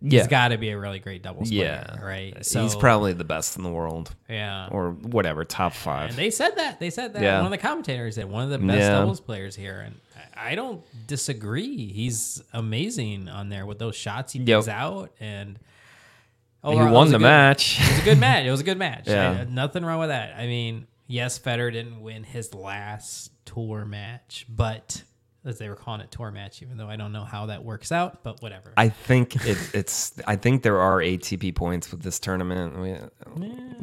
yeah, 0.00 0.20
he's 0.20 0.28
got 0.28 0.48
to 0.48 0.58
be 0.58 0.70
a 0.70 0.78
really 0.78 0.98
great 0.98 1.22
doubles 1.22 1.50
yeah, 1.50 1.82
player, 1.84 2.06
right? 2.06 2.36
he's 2.46 2.76
probably 2.76 3.12
the 3.12 3.24
best 3.24 3.56
in 3.56 3.62
the 3.62 3.70
world. 3.70 4.14
yeah. 4.28 4.68
or 4.70 4.90
whatever, 4.92 5.44
top 5.44 5.72
five. 5.72 6.10
And 6.10 6.18
they 6.18 6.30
said 6.30 6.56
that 6.56 6.78
they 6.80 6.90
said 6.90 7.14
that 7.14 7.22
Yeah. 7.22 7.38
one 7.38 7.46
of 7.46 7.50
the 7.52 7.58
commentators 7.58 8.14
said 8.16 8.26
one 8.30 8.44
of 8.44 8.50
the 8.50 8.58
best 8.58 8.78
Yeah. 8.78 8.90
doubles 9.00 9.20
players 9.20 9.56
here, 9.56 9.80
and 9.80 9.96
I 10.36 10.54
don't 10.54 10.82
disagree. 11.06 11.92
He's 11.92 12.42
amazing 12.52 13.28
on 13.28 13.48
there 13.48 13.66
with 13.66 13.78
those 13.80 13.96
shots 13.96 14.32
he 14.34 14.40
Yep. 14.40 14.68
out, 14.68 15.10
and 15.18 15.58
he 15.58 16.68
overall, 16.68 16.88
it 16.88 16.92
won 16.92 17.06
the 17.08 17.18
good- 17.18 17.22
match. 17.24 17.78
It 17.80 17.90
was 17.90 17.98
a 18.00 18.04
good 18.04 18.18
match. 18.20 18.44
It 18.46 18.50
was 18.50 18.60
a 18.60 18.64
good 18.64 18.78
match. 18.78 19.04
Yeah. 19.08 19.30
I- 19.30 19.44
nothing 19.44 19.84
wrong 19.84 19.98
with 19.98 20.10
that. 20.10 20.34
I 20.36 20.46
mean, 20.46 20.86
yes, 21.08 21.38
Federer 21.38 21.72
didn't 21.72 22.00
win 22.02 22.22
his 22.24 22.54
last 22.54 23.32
tour 23.44 23.84
match, 23.84 24.46
but 24.48 25.02
as 25.48 25.58
they 25.58 25.68
were 25.68 25.74
calling 25.74 26.00
it 26.00 26.10
tour 26.10 26.30
match, 26.30 26.62
even 26.62 26.76
though 26.76 26.88
I 26.88 26.96
don't 26.96 27.10
know 27.12 27.24
how 27.24 27.46
that 27.46 27.64
works 27.64 27.90
out, 27.90 28.22
but 28.22 28.40
whatever. 28.42 28.72
I 28.76 28.88
think 28.90 29.34
it, 29.46 29.58
it's. 29.74 30.12
I 30.26 30.36
think 30.36 30.62
there 30.62 30.78
are 30.80 30.98
ATP 30.98 31.54
points 31.54 31.90
with 31.90 32.02
this 32.02 32.18
tournament. 32.20 32.78
We, 32.78 32.90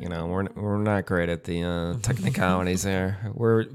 you 0.02 0.10
know, 0.10 0.28
we're 0.28 0.46
we're 0.56 0.78
not 0.78 1.06
great 1.06 1.30
at 1.30 1.44
the 1.44 1.64
uh, 1.64 1.94
technicalities 2.02 2.84
there. 2.84 3.32
We're 3.34 3.66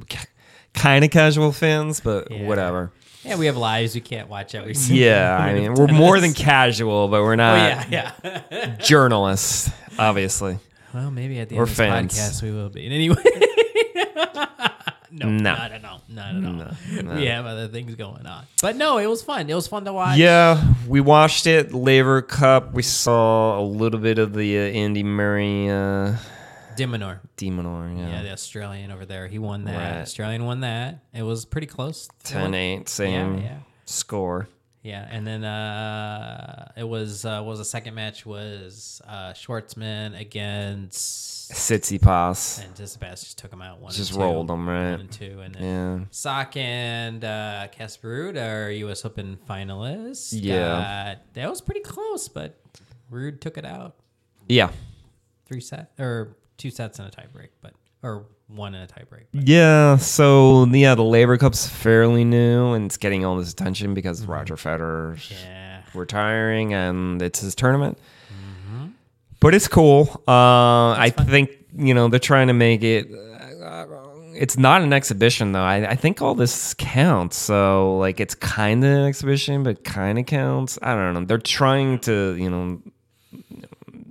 kind 0.75 1.05
of 1.05 1.11
casual 1.11 1.53
fans, 1.53 2.01
but 2.01 2.31
Yeah. 2.31 2.47
whatever. 2.47 2.93
yeah, 3.25 3.37
we 3.37 3.47
have 3.47 3.57
lives. 3.57 3.95
We 3.95 4.01
can't 4.01 4.29
watch 4.29 4.55
every 4.55 4.75
single 4.75 5.05
Yeah, 5.05 5.37
I 5.37 5.53
mean, 5.55 5.75
we're 5.75 5.89
more 5.89 6.21
than 6.21 6.33
casual, 6.33 7.09
but 7.09 7.23
we're 7.23 7.33
Oh, 7.33 7.37
not 7.37 7.91
yeah, 7.91 8.13
yeah. 8.53 8.77
journalists, 8.81 9.71
obviously. 9.99 10.59
well, 10.95 11.11
maybe 11.11 11.39
at 11.41 11.49
the 11.49 11.57
We're 11.57 11.63
end 11.63 11.71
of 11.71 11.77
this 11.77 12.19
fans. 12.19 12.19
podcast 12.19 12.43
we 12.43 12.53
will 12.53 12.69
be. 12.69 12.85
And 12.87 12.95
anyway. 12.95 13.17
No, 15.21 15.29
No. 15.29 15.55
not 15.55 15.73
at 15.73 15.85
all. 15.85 16.03
Not 16.09 16.29
at 16.37 16.45
all. 16.45 16.53
No, 16.53 16.71
no. 17.03 17.15
We 17.17 17.27
have 17.27 17.47
other 17.47 17.69
things 17.69 17.95
going 17.95 18.27
on. 18.27 18.45
But 18.63 18.77
no, 18.77 18.99
it 18.99 19.07
was 19.07 19.23
fun. 19.23 19.49
It 19.51 19.55
was 19.55 19.69
fun 19.69 19.85
to 19.85 19.93
watch. 19.93 20.19
Yeah, 20.19 20.63
we 20.89 21.01
watched 21.01 21.47
it. 21.47 21.73
Laver 21.73 22.23
Cup. 22.23 22.73
We 22.73 22.83
saw 22.83 23.61
a 23.61 23.63
little 23.63 24.01
bit 24.01 24.19
of 24.19 24.33
the 24.33 24.59
uh, 24.59 24.63
Andy 24.63 25.03
Murray 25.03 25.69
uh, 25.69 26.17
de 26.77 26.87
Minaur. 26.87 27.21
Demonor. 27.37 27.91
Yeah, 27.97 28.09
Yeah, 28.09 28.23
the 28.23 28.33
Australian 28.33 28.91
over 28.91 29.05
there. 29.07 29.29
He 29.29 29.39
won 29.39 29.65
that. 29.65 29.77
Right. 29.77 30.01
Australian 30.03 30.45
won 30.47 30.61
that. 30.61 31.01
It 31.13 31.23
was 31.23 31.45
pretty 31.45 31.67
close. 31.67 32.09
It 32.21 32.25
10 32.25 32.43
won- 32.43 32.55
8, 32.55 32.89
same 32.89 33.37
Yeah, 33.39 33.43
yeah. 33.45 33.57
score. 33.85 34.49
Yeah, 34.83 35.07
and 35.11 35.27
then 35.27 35.45
uh, 35.45 36.73
it 36.77 36.85
was 36.89 37.25
uh, 37.27 37.43
was 37.45 37.59
the 37.59 37.65
second 37.67 37.95
match 37.95 38.25
was 38.25 39.03
uh, 39.07 39.33
Schwartzman 39.35 40.19
against 40.19 41.53
Tsitsipas. 41.53 42.65
and 42.65 42.75
Tsitsipas 42.75 43.21
just 43.25 43.37
took 43.39 43.53
him 43.53 43.61
out 43.61 43.81
one. 43.81 43.93
Just 43.93 44.13
and 44.13 44.19
two, 44.21 44.25
rolled 44.25 44.49
them, 44.49 44.67
right? 44.69 44.93
One 44.93 45.01
and 45.01 45.13
two, 45.13 45.41
and 45.41 45.55
then 45.55 45.63
Yeah. 46.01 46.05
Sock 46.11 46.57
and 46.57 47.23
uh, 47.25 47.69
Casper 47.73 48.09
Ruud 48.33 48.37
are 48.43 48.71
U.S. 48.71 49.05
Open 49.05 49.37
finalists. 49.49 50.31
Yeah. 50.33 50.77
Uh, 50.79 51.15
that 51.35 51.51
was 51.51 51.61
pretty 51.61 51.81
close, 51.81 52.29
but 52.29 52.59
Ruud 53.13 53.41
took 53.41 53.59
it 53.59 53.65
out 53.67 53.97
Yeah. 54.49 54.71
three 55.47 55.61
set 55.61 55.91
or 55.99 56.37
two 56.57 56.71
sets 56.71 56.99
and 56.99 57.09
a 57.09 57.11
tiebreak, 57.11 57.49
but 57.61 57.75
or 58.03 58.27
one 58.55 58.75
in 58.75 58.83
a 58.83 58.87
tiebreak. 58.87 59.25
Yeah, 59.33 59.97
so 59.97 60.65
yeah, 60.67 60.95
the 60.95 61.03
Laver 61.05 61.37
Cup's 61.39 61.69
fairly 61.69 62.25
new 62.25 62.73
and 62.73 62.87
it's 62.87 62.97
getting 62.97 63.25
all 63.25 63.37
this 63.37 63.53
attention 63.53 63.95
because 63.95 64.27
Roger 64.27 64.57
Federer's 64.57 65.21
Mm-hmm. 65.29 65.45
yeah, 65.45 65.83
retiring 65.95 66.75
and 66.75 67.21
it's 67.23 67.41
his 67.41 67.55
tournament. 67.55 67.99
But 69.41 69.55
it's 69.55 69.69
cool. 69.69 70.23
Uh, 70.29 70.91
I 70.93 71.09
think 71.17 71.51
you 71.75 71.95
know 71.95 72.09
they're 72.09 72.19
trying 72.21 72.49
to 72.49 72.53
make 72.53 72.83
it. 72.83 73.09
Uh, 73.11 73.87
it's 74.35 74.59
not 74.59 74.83
an 74.83 74.93
exhibition 74.93 75.53
though. 75.53 75.63
I, 75.63 75.91
I 75.93 75.95
think 75.97 76.21
all 76.21 76.35
this 76.35 76.75
counts. 76.75 77.37
So 77.39 77.97
like 77.99 78.21
it's 78.21 78.35
kind 78.35 78.85
of 78.85 78.91
an 78.91 79.05
exhibition, 79.07 79.63
but 79.63 79.83
kind 79.83 80.19
of 80.19 80.27
counts. 80.27 80.79
I 80.83 80.95
don't 80.95 81.15
know. 81.15 81.25
They're 81.25 81.39
trying 81.39 82.01
to 82.01 82.35
you 82.39 82.51
know 82.51 82.83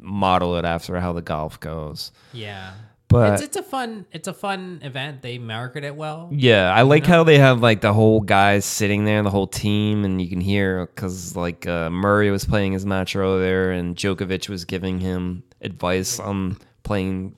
model 0.01 0.57
it 0.57 0.65
after 0.65 0.99
how 0.99 1.13
the 1.13 1.21
golf 1.21 1.59
goes. 1.59 2.11
yeah. 2.33 2.71
But 3.09 3.33
it's, 3.33 3.41
it's 3.41 3.57
a 3.57 3.63
fun 3.63 4.05
it's 4.11 4.27
a 4.27 4.33
fun 4.33 4.81
event. 4.83 5.23
They 5.23 5.39
market 5.39 5.83
it 5.83 5.95
well. 5.95 6.29
Yeah, 6.31 6.71
I 6.71 6.83
like 6.83 7.07
how 7.07 7.23
they 7.23 7.39
have 7.39 7.59
like 7.59 7.81
the 7.81 7.91
whole 7.91 8.21
guys 8.21 8.65
sitting 8.65 9.03
there, 9.03 9.21
the 9.23 9.31
whole 9.31 9.47
team, 9.47 10.05
and 10.05 10.21
you 10.21 10.29
can 10.29 10.39
hear 10.39 10.85
because 10.85 11.35
like 11.35 11.65
uh, 11.65 11.89
Murray 11.89 12.29
was 12.29 12.45
playing 12.45 12.73
his 12.73 12.85
match 12.85 13.15
earlier, 13.15 13.71
and 13.71 13.95
Djokovic 13.95 14.47
was 14.47 14.63
giving 14.63 14.99
him 14.99 15.41
advice 15.59 16.19
on 16.19 16.57
playing 16.83 17.35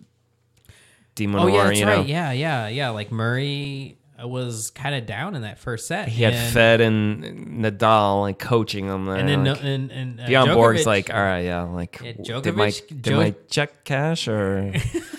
Demon 1.16 1.40
Oh 1.40 1.48
yeah, 1.48 1.64
that's 1.64 1.80
you 1.80 1.86
right. 1.86 2.06
Yeah, 2.06 2.32
yeah, 2.34 2.68
yeah. 2.68 2.90
Like 2.90 3.10
Murray 3.10 3.98
was 4.22 4.72
kind 4.72 4.96
of 4.96 5.06
down 5.06 5.36
in 5.36 5.44
that 5.44 5.60
first 5.60 5.88
set. 5.88 6.08
He 6.08 6.24
had 6.24 6.34
and, 6.34 6.54
Fed 6.54 6.82
and 6.82 7.64
Nadal 7.64 8.22
like 8.22 8.40
coaching 8.40 8.86
him 8.86 9.06
there. 9.06 9.16
and 9.16 9.28
then 9.30 9.44
no, 9.44 9.54
like, 9.54 9.64
and, 9.64 9.92
and 9.92 10.20
uh, 10.20 10.28
Bjorn 10.28 10.50
Borg's 10.50 10.86
like, 10.86 11.14
all 11.14 11.20
right, 11.20 11.42
yeah, 11.42 11.64
like 11.64 12.00
Yeah, 12.04 12.14
w- 12.14 12.42
did 12.42 12.56
my 12.56 12.68
Djokovic- 12.68 13.02
did 13.02 13.16
my 13.16 13.36
check 13.50 13.84
cash 13.84 14.28
or 14.28 14.74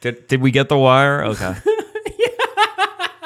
did 0.00 0.26
did 0.28 0.40
we 0.40 0.50
get 0.50 0.68
the 0.68 0.78
wire? 0.78 1.24
Okay. 1.24 1.54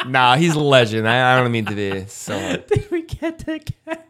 Nah, 0.04 0.34
he's 0.34 0.56
a 0.56 0.60
legend. 0.60 1.08
I, 1.08 1.32
I 1.32 1.40
don't 1.40 1.52
mean 1.52 1.64
to 1.66 1.76
be 1.76 2.06
so. 2.06 2.56
Did 2.66 2.90
we 2.90 3.02
get 3.02 3.38
the 3.38 3.60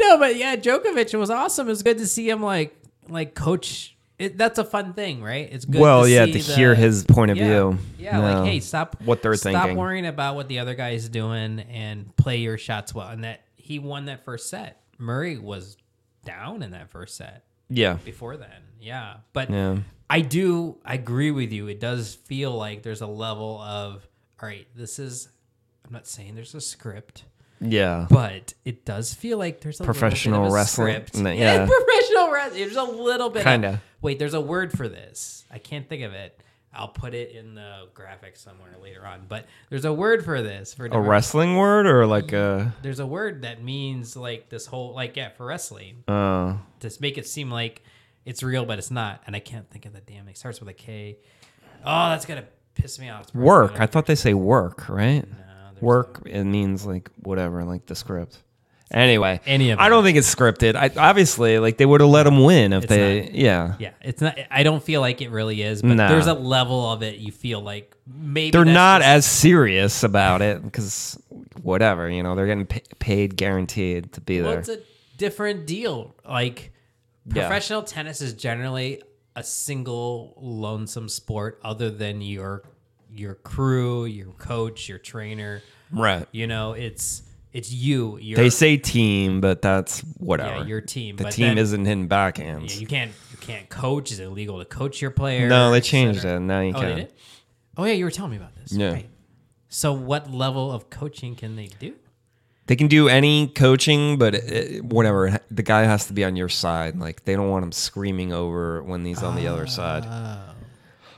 No, 0.00 0.18
but 0.18 0.36
yeah, 0.36 0.56
Djokovic 0.56 1.18
was 1.18 1.28
awesome. 1.28 1.66
It 1.66 1.70
was 1.70 1.82
good 1.82 1.98
to 1.98 2.06
see 2.06 2.28
him 2.28 2.42
like 2.42 2.74
like 3.08 3.34
coach 3.34 3.96
it, 4.18 4.38
that's 4.38 4.58
a 4.58 4.64
fun 4.64 4.94
thing, 4.94 5.22
right? 5.22 5.48
It's 5.52 5.64
good. 5.64 5.80
well, 5.80 6.04
to 6.04 6.10
yeah, 6.10 6.24
see 6.26 6.32
to 6.32 6.38
the- 6.38 6.54
hear 6.54 6.74
his 6.74 7.04
point 7.04 7.30
of 7.32 7.36
yeah, 7.36 7.44
view. 7.48 7.78
Yeah, 7.98 8.18
No. 8.18 8.22
like 8.40 8.46
hey, 8.50 8.60
stop 8.60 8.96
What 9.04 9.20
they're 9.20 9.34
stop 9.34 9.52
thinking. 9.52 9.76
worrying 9.76 10.06
about 10.06 10.36
what 10.36 10.48
the 10.48 10.60
other 10.60 10.74
guy 10.74 10.90
is 10.90 11.08
doing 11.08 11.60
and 11.60 12.16
play 12.16 12.38
your 12.38 12.56
shots 12.56 12.94
well. 12.94 13.08
And 13.08 13.24
that 13.24 13.42
he 13.56 13.78
won 13.78 14.06
that 14.06 14.24
first 14.24 14.48
set. 14.48 14.80
Murray 14.98 15.36
was 15.38 15.76
down 16.24 16.62
in 16.62 16.70
that 16.70 16.88
first 16.90 17.16
set 17.16 17.44
Yeah. 17.68 17.94
before 18.04 18.36
then. 18.36 18.48
Yeah, 18.82 19.16
but 19.32 19.50
Yeah. 19.50 19.78
I 20.10 20.20
do 20.20 20.78
I 20.84 20.94
agree 20.94 21.30
with 21.30 21.52
you. 21.52 21.68
It 21.68 21.80
does 21.80 22.14
feel 22.14 22.52
like 22.52 22.82
there's 22.82 23.00
a 23.00 23.06
level 23.06 23.60
of 23.60 24.06
all 24.42 24.48
right. 24.48 24.66
This 24.74 24.98
is. 24.98 25.28
I'm 25.86 25.92
not 25.92 26.06
saying 26.06 26.34
there's 26.34 26.54
a 26.54 26.60
script. 26.60 27.24
Yeah. 27.60 28.06
But 28.10 28.54
it 28.64 28.84
does 28.84 29.14
feel 29.14 29.38
like 29.38 29.60
there's 29.60 29.80
a 29.80 29.84
Professional 29.84 30.40
bit 30.40 30.46
of 30.46 30.52
a 30.52 30.54
wrestling? 30.54 31.06
yeah, 31.38 31.66
professional 31.66 32.30
wrestling. 32.30 32.60
There's 32.60 32.76
a 32.76 32.82
little 32.82 33.30
bit. 33.30 33.44
Kinda. 33.44 33.68
Of, 33.68 33.80
wait, 34.00 34.18
there's 34.18 34.34
a 34.34 34.40
word 34.40 34.76
for 34.76 34.88
this. 34.88 35.44
I 35.50 35.58
can't 35.58 35.88
think 35.88 36.02
of 36.02 36.12
it. 36.12 36.40
I'll 36.74 36.88
put 36.88 37.14
it 37.14 37.32
in 37.32 37.54
the 37.54 37.88
graphic 37.92 38.36
somewhere 38.36 38.74
later 38.82 39.06
on. 39.06 39.26
But 39.28 39.46
there's 39.68 39.84
a 39.84 39.92
word 39.92 40.24
for 40.24 40.42
this. 40.42 40.72
For 40.74 40.86
A 40.86 41.00
wrestling 41.00 41.56
word 41.56 41.86
or 41.86 42.06
like 42.06 42.32
a 42.32 42.74
There's 42.82 42.98
a 42.98 43.06
word 43.06 43.42
that 43.42 43.62
means 43.62 44.16
like 44.16 44.48
this 44.48 44.66
whole 44.66 44.94
like 44.94 45.16
yeah 45.16 45.28
for 45.30 45.46
wrestling 45.46 46.02
uh 46.08 46.56
to 46.80 46.90
make 47.00 47.18
it 47.18 47.26
seem 47.26 47.50
like 47.50 47.82
it's 48.24 48.42
real, 48.42 48.64
but 48.64 48.78
it's 48.78 48.90
not. 48.90 49.22
And 49.26 49.34
I 49.36 49.40
can't 49.40 49.68
think 49.70 49.86
of 49.86 49.92
the 49.92 50.00
damn. 50.00 50.28
It 50.28 50.36
starts 50.38 50.60
with 50.60 50.68
a 50.68 50.72
K. 50.74 51.18
Oh, 51.84 52.08
that's 52.10 52.26
gonna 52.26 52.44
piss 52.74 52.98
me 52.98 53.08
off. 53.10 53.34
Work. 53.34 53.80
I 53.80 53.86
thought 53.86 54.06
they 54.06 54.14
say 54.14 54.34
work, 54.34 54.88
right? 54.88 55.26
No, 55.28 55.36
Work 55.80 56.22
it 56.26 56.44
means 56.44 56.86
like 56.86 57.10
whatever, 57.22 57.64
like 57.64 57.86
the 57.86 57.94
script. 57.96 58.38
Anyway, 58.92 59.40
Any 59.46 59.70
of 59.70 59.78
I 59.78 59.88
don't 59.88 60.04
think 60.04 60.18
it's 60.18 60.32
scripted. 60.32 60.74
I 60.76 60.90
obviously 60.98 61.58
like 61.58 61.78
they 61.78 61.86
would 61.86 62.02
have 62.02 62.10
let 62.10 62.24
them 62.24 62.44
win 62.44 62.74
if 62.74 62.84
It's 62.84 62.90
they 62.90 63.20
not. 63.22 63.34
yeah. 63.34 63.74
Yeah, 63.78 63.90
it's 64.02 64.20
not. 64.20 64.38
I 64.50 64.62
don't 64.64 64.82
feel 64.82 65.00
like 65.00 65.22
it 65.22 65.30
really 65.30 65.62
is, 65.62 65.80
but 65.80 65.96
there's 65.96 66.26
a 66.26 66.34
level 66.34 66.90
of 66.92 67.02
it 67.02 67.16
you 67.16 67.32
feel 67.32 67.60
like 67.62 67.96
maybe 68.06 68.50
They're 68.50 68.66
not 68.66 69.00
just- 69.00 69.08
as 69.08 69.26
serious 69.26 70.02
about 70.02 70.42
it 70.42 70.62
because 70.62 71.18
whatever, 71.62 72.08
you 72.10 72.22
know, 72.22 72.34
they're 72.36 72.46
getting 72.46 72.66
paid 72.66 73.34
guaranteed 73.36 74.12
to 74.12 74.20
be 74.20 74.42
Well, 74.42 74.50
there. 74.50 74.60
it's 74.60 74.68
a 74.68 74.78
different 75.16 75.66
deal. 75.66 76.14
Like 76.28 76.71
Yeah. 77.26 77.46
professional 77.46 77.82
tennis 77.82 78.20
is 78.20 78.32
generally 78.34 79.02
a 79.36 79.42
single 79.44 80.34
lonesome 80.36 81.08
sport, 81.08 81.60
other 81.64 81.90
than 81.90 82.20
your 82.20 82.62
your 83.14 83.34
crew, 83.34 84.04
your 84.06 84.32
coach, 84.32 84.88
your 84.88 84.98
trainer. 84.98 85.62
right. 85.90 86.26
You 86.32 86.46
know, 86.46 86.72
it's 86.72 87.22
it's 87.52 87.70
you. 87.70 88.16
Your, 88.18 88.38
They 88.38 88.48
say 88.50 88.76
team, 88.78 89.40
but 89.42 89.60
that's 89.62 90.00
whatever. 90.16 90.60
yeah, 90.60 90.64
your 90.64 90.80
team. 90.80 91.16
the 91.16 91.24
but 91.24 91.32
team 91.34 91.48
then- 91.48 91.58
isn't 91.58 91.84
hitting 91.84 92.08
backhands. 92.08 92.74
Yeah, 92.74 92.80
you 92.80 92.86
can't 92.86 93.12
you 93.30 93.36
can't 93.38 93.68
coach. 93.68 94.10
Is 94.10 94.18
it 94.18 94.24
illegal 94.24 94.58
to 94.58 94.64
coach 94.64 95.00
your 95.02 95.10
player? 95.10 95.48
no, 95.48 95.70
they 95.70 95.80
changed 95.80 96.24
it. 96.24 96.40
Now 96.40 96.60
you 96.60 96.72
Oh, 96.74 96.80
can. 96.80 97.08
Oh 97.76 97.84
yeah, 97.84 97.92
you 97.92 98.04
were 98.04 98.10
telling 98.10 98.32
me 98.32 98.36
about 98.38 98.54
this. 98.56 98.72
Yeah. 98.72 98.92
Right. 98.92 99.08
So 99.68 99.92
what 99.92 100.30
level 100.30 100.70
of 100.72 100.90
coaching 100.90 101.34
can 101.36 101.56
they 101.56 101.66
do? 101.68 101.94
They 102.66 102.76
can 102.76 102.86
do 102.86 103.08
any 103.08 103.48
coaching, 103.48 104.18
but 104.18 104.34
it, 104.34 104.84
whatever. 104.84 105.40
The 105.50 105.62
guy 105.62 105.82
has 105.82 106.06
to 106.06 106.12
be 106.12 106.24
on 106.24 106.36
your 106.36 106.48
side. 106.48 106.98
Like 106.98 107.24
they 107.24 107.34
don't 107.34 107.50
want 107.50 107.64
him 107.64 107.72
screaming 107.72 108.32
over 108.32 108.82
when 108.82 109.04
he's 109.04 109.22
on 109.22 109.36
the 109.36 109.48
other 109.48 109.66
side. 109.66 110.04
Oh. 110.06 110.48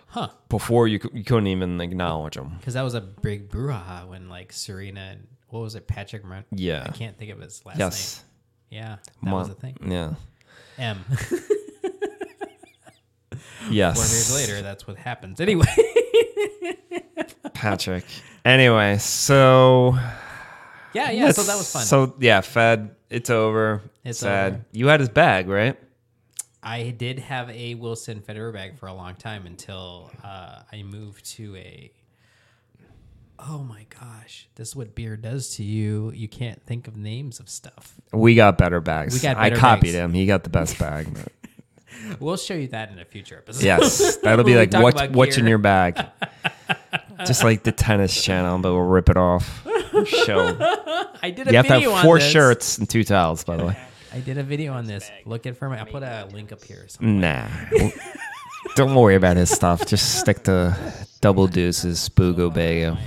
Huh. 0.09 0.29
Before 0.49 0.87
you, 0.89 1.01
you 1.13 1.25
couldn't 1.25 1.49
even 1.49 1.81
acknowledge 1.81 2.37
him. 2.37 2.55
Because 2.59 2.75
that 2.75 2.83
was 2.83 2.95
a 2.95 3.01
big 3.01 3.51
brouhaha 3.51 4.07
when 4.09 4.29
like 4.29 4.53
Serena 4.53 5.01
and 5.13 5.27
what 5.49 5.61
was 5.61 5.75
it, 5.75 5.87
Patrick? 5.89 6.25
Mar- 6.25 6.45
Yeah. 6.53 6.85
I 6.89 6.93
can't 6.93 7.19
think 7.19 7.31
of 7.33 7.41
his 7.41 7.65
last 7.67 7.79
name. 7.79 7.87
Yes. 7.89 8.23
name. 8.71 8.81
Yeah, 8.83 8.97
that 9.23 9.31
Mon- 9.31 9.39
was 9.41 9.49
the 9.49 9.55
thing. 9.55 9.77
Yeah. 9.87 10.15
M. 10.79 11.05
Yes. 13.71 13.97
Four 13.97 14.05
years 14.05 14.35
later, 14.53 14.63
that's 14.63 14.87
what 14.87 14.97
happens. 14.97 15.41
Anyway, 15.41 15.65
Patrick. 17.55 18.05
Anyway, 18.45 18.99
so 18.99 19.99
yeah, 20.95 21.11
yeah. 21.11 21.31
So 21.33 21.43
that 21.43 21.57
was 21.57 21.71
fun. 21.73 21.83
So 21.85 22.15
yeah, 22.19 22.41
Fed. 22.41 22.95
It's 23.11 23.31
over. 23.31 23.83
It's 24.05 24.19
sad. 24.21 24.53
over. 24.55 24.65
You 24.73 24.87
had 24.89 25.01
his 25.01 25.09
bag, 25.09 25.49
right? 25.49 25.79
I 26.63 26.91
did 26.91 27.19
have 27.19 27.51
a 27.51 27.75
Wilson 27.75 28.21
Federer 28.27 28.53
bag 28.53 28.79
for 28.79 28.87
a 28.87 28.95
long 28.95 29.15
time 29.17 29.47
until 29.47 30.11
uh, 30.25 30.61
I 30.73 30.83
moved 30.83 31.25
to 31.33 31.55
a. 31.57 31.91
Oh 33.39 33.59
my 33.59 33.85
gosh, 34.01 34.49
this 34.55 34.69
is 34.69 34.77
what 34.77 34.95
beer 34.95 35.17
does 35.17 35.57
to 35.57 35.63
you. 35.65 36.13
You 36.15 36.29
can't 36.29 36.63
think 36.65 36.89
of 36.89 36.97
names 36.97 37.41
of 37.41 37.49
stuff. 37.51 37.95
We 38.13 38.35
got 38.37 38.57
better 38.57 38.81
bags. 38.81 39.13
We 39.13 39.21
got 39.21 39.37
I 39.37 39.51
copied 39.51 39.89
bags. 39.89 39.95
him. 39.95 40.13
He 40.15 40.25
got 40.25 40.45
the 40.45 40.51
best 40.51 40.79
bag. 40.81 41.13
but- 41.13 41.33
We'll 42.21 42.37
show 42.37 42.55
you 42.55 42.67
that 42.69 42.91
in 42.91 42.99
a 42.99 43.05
future 43.05 43.37
episode. 43.37 43.63
yes, 43.65 44.17
that'll 44.23 44.45
be 44.45 44.57
like 44.57 44.73
what, 44.73 45.13
what's 45.13 45.37
in 45.39 45.47
your 45.47 45.59
bag. 45.59 46.05
Just 47.25 47.45
like 47.45 47.63
the 47.63 47.71
tennis 47.73 48.21
channel, 48.21 48.59
but 48.59 48.73
we'll 48.73 48.83
rip 48.83 49.09
it 49.09 49.17
off. 49.17 49.65
Show. 50.05 50.57
I 51.23 51.31
did 51.31 51.49
a 51.49 51.51
You 51.51 51.57
have 51.59 51.67
to 51.67 51.73
video 51.75 51.91
have 51.91 51.99
on 51.99 52.05
four 52.05 52.19
this. 52.19 52.31
shirts 52.31 52.79
and 52.79 52.89
two 52.89 53.05
towels, 53.05 53.45
by 53.45 53.57
the 53.57 53.67
way. 53.67 53.79
I 54.13 54.21
did 54.21 54.39
a 54.39 54.43
video 54.43 54.73
on 54.73 54.87
this. 54.87 55.11
Look 55.27 55.47
it 55.47 55.57
for 55.57 55.69
me. 55.69 55.77
I'll 55.77 55.87
put 55.87 56.03
a 56.03 56.29
link 56.33 56.53
up 56.53 56.63
here. 56.63 56.83
Or 56.85 56.89
something. 56.89 57.21
Nah. 57.21 57.49
Don't 58.77 58.95
worry 58.95 59.15
about 59.17 59.37
his 59.37 59.51
stuff. 59.51 59.87
Just 59.87 60.21
stick 60.21 60.45
to 60.45 60.77
double 61.21 61.47
deuces, 61.47 62.09
Boogo 62.09 62.51
Bago. 62.53 62.99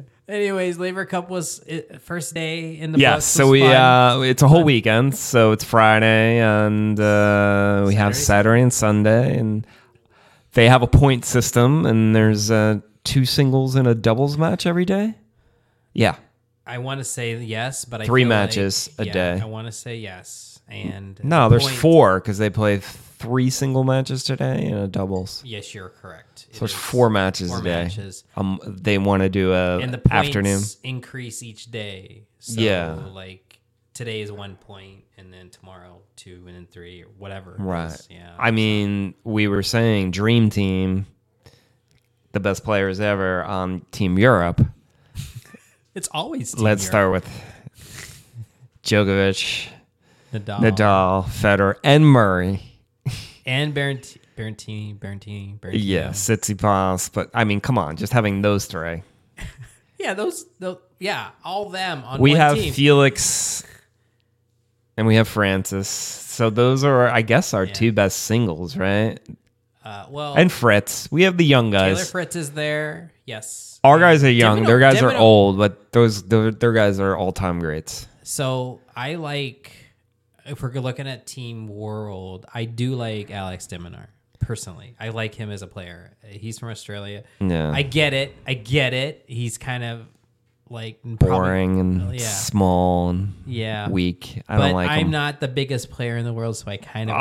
Anyways, 0.28 0.78
Laver 0.78 1.04
Cup 1.04 1.28
was 1.28 1.62
first 2.00 2.32
day 2.34 2.78
in 2.78 2.92
the 2.92 2.98
books 2.98 3.24
so 3.24 3.44
was 3.44 3.52
we 3.52 3.60
fun. 3.60 3.76
uh 3.76 4.20
it's 4.22 4.42
a 4.42 4.48
whole 4.48 4.64
weekend. 4.64 5.14
So 5.16 5.52
it's 5.52 5.64
Friday 5.64 6.38
and 6.38 6.98
uh 6.98 7.84
we 7.86 7.94
have 7.96 8.16
Saturday. 8.16 8.24
Saturday 8.24 8.62
and 8.62 8.72
Sunday 8.72 9.38
and 9.38 9.66
they 10.54 10.68
have 10.68 10.82
a 10.82 10.86
point 10.86 11.24
system 11.24 11.84
and 11.86 12.14
there's 12.16 12.50
uh 12.50 12.80
two 13.04 13.24
singles 13.24 13.74
and 13.74 13.86
a 13.88 13.94
doubles 13.94 14.36
match 14.38 14.66
every 14.66 14.84
day. 14.84 15.14
Yeah. 15.92 16.16
I 16.66 16.78
want 16.78 17.00
to 17.00 17.04
say 17.04 17.36
yes, 17.36 17.84
but 17.84 18.00
I 18.00 18.04
Three 18.06 18.22
feel 18.22 18.28
like- 18.30 18.36
matches 18.48 18.88
a 18.98 19.04
yeah, 19.06 19.12
day. 19.12 19.40
I 19.40 19.44
want 19.46 19.66
to 19.66 19.72
say 19.72 19.96
yes, 19.96 20.60
and 20.68 21.20
No, 21.24 21.44
the 21.48 21.50
there's 21.56 21.64
point- 21.64 21.76
four 21.76 22.20
because 22.20 22.38
they 22.38 22.50
play 22.50 22.78
three 22.78 23.50
single 23.50 23.82
matches 23.84 24.22
today 24.24 24.66
and 24.66 24.78
a 24.78 24.86
doubles. 24.86 25.42
Yes, 25.44 25.74
you're 25.74 25.88
correct. 25.88 26.46
So 26.52 26.64
it's 26.64 26.72
is 26.72 26.78
four 26.78 27.10
matches 27.10 27.50
four 27.50 27.60
a 27.60 27.64
day. 27.64 27.82
matches. 27.84 28.24
Um, 28.36 28.60
they 28.66 28.98
want 28.98 29.22
to 29.22 29.28
do 29.28 29.52
a 29.52 29.78
and 29.78 29.92
the 29.92 29.98
points 29.98 30.28
afternoon. 30.28 30.62
increase 30.84 31.42
each 31.42 31.70
day. 31.70 32.22
So 32.38 32.60
Yeah. 32.60 32.94
like 33.12 33.58
today 33.94 34.20
is 34.22 34.30
one 34.32 34.54
point, 34.56 35.02
and 35.18 35.32
then 35.32 35.50
tomorrow 35.50 35.98
two, 36.16 36.44
and 36.46 36.54
then 36.56 36.66
three, 36.70 37.02
or 37.02 37.08
whatever. 37.18 37.56
Right. 37.58 37.96
Yeah. 38.08 38.34
I 38.38 38.52
mean, 38.52 39.14
we 39.24 39.48
were 39.48 39.62
saying 39.64 40.12
Dream 40.12 40.48
Team, 40.50 41.06
the 42.32 42.40
best 42.40 42.64
players 42.64 43.00
ever 43.00 43.44
on 43.44 43.82
Team 43.92 44.18
Europe. 44.18 44.60
it's 45.94 46.08
always 46.12 46.52
Team 46.52 46.64
Let's 46.64 46.82
Europe. 46.84 46.90
start 46.90 47.12
with 47.12 47.42
Djokovic, 48.84 49.68
Nadal, 50.32 50.58
Nadal, 50.60 51.24
Federer, 51.24 51.74
and 51.84 52.04
Murray. 52.06 52.62
and 53.46 53.74
Barent- 53.74 54.16
Berrettini, 54.36 54.98
Berrettini, 54.98 55.58
Berrettini. 55.60 55.72
Yeah, 55.74 56.08
Tsitsipas. 56.08 57.12
But 57.12 57.30
I 57.34 57.44
mean, 57.44 57.60
come 57.60 57.78
on, 57.78 57.96
just 57.96 58.12
having 58.12 58.42
those 58.42 58.64
three. 58.66 59.02
yeah. 59.98 60.14
Those, 60.14 60.46
those, 60.58 60.78
yeah, 60.98 61.30
all 61.44 61.68
them 61.68 62.02
on 62.04 62.20
We 62.20 62.30
one 62.30 62.40
have 62.40 62.54
team. 62.56 62.72
Felix, 62.72 63.62
and 64.96 65.06
we 65.06 65.16
have 65.16 65.28
Frances. 65.28 65.86
So 65.88 66.48
those 66.50 66.82
are, 66.82 67.08
I 67.08 67.22
guess, 67.22 67.52
our 67.54 67.64
Yeah. 67.64 67.72
two 67.74 67.92
best 67.92 68.20
singles, 68.20 68.76
right? 68.76 69.18
Uh, 69.84 70.06
well, 70.10 70.34
And 70.34 70.50
Fritz. 70.50 71.08
We 71.10 71.22
have 71.24 71.36
the 71.36 71.44
young 71.44 71.70
Taylor 71.72 71.94
guys. 71.96 72.10
Fritz 72.10 72.36
is 72.36 72.50
there. 72.52 73.12
Yes. 73.26 73.80
Our 73.84 73.94
And 73.94 74.02
guys 74.02 74.24
are 74.24 74.30
young. 74.30 74.60
Dimino- 74.60 74.66
Their 74.66 74.78
guys 74.78 75.02
are 75.02 75.14
old, 75.16 75.58
but 75.58 75.90
those 75.92 76.22
their, 76.24 76.50
their 76.52 76.72
guys 76.72 77.00
are 77.00 77.16
all 77.16 77.32
time 77.32 77.58
greats. 77.58 78.06
So 78.22 78.80
I 78.94 79.16
like, 79.16 79.72
if 80.46 80.62
we're 80.62 80.70
looking 80.72 81.08
at 81.08 81.26
Team 81.26 81.66
World, 81.68 82.46
I 82.52 82.64
do 82.64 82.94
like 82.94 83.30
Alex 83.32 83.66
de 83.66 83.78
Minaur 83.78 84.06
personally. 84.38 84.94
I 85.00 85.08
like 85.08 85.34
him 85.34 85.50
as 85.50 85.62
a 85.62 85.66
player. 85.66 86.16
He's 86.24 86.58
from 86.58 86.68
Australia. 86.70 87.24
Yeah. 87.40 87.70
I 87.72 87.82
get 87.82 88.12
it. 88.14 88.34
I 88.46 88.54
get 88.54 88.94
it. 88.94 89.24
He's 89.26 89.58
kind 89.58 89.82
of 89.84 90.06
like 90.72 91.00
probably- 91.02 91.28
Boring 91.28 91.78
and 91.80 92.02
oh, 92.02 92.10
yeah. 92.12 92.26
small 92.28 93.10
and 93.10 93.34
yeah, 93.46 93.88
weak. 93.88 94.42
I 94.48 94.56
but 94.56 94.64
don't 94.66 94.74
like 94.74 94.90
I'm 94.90 95.02
them. 95.04 95.10
not 95.12 95.40
the 95.40 95.48
biggest 95.48 95.90
player 95.90 96.16
in 96.16 96.24
the 96.24 96.32
world, 96.32 96.56
so 96.56 96.70
I 96.70 96.78
kind 96.78 97.10
of. 97.10 97.16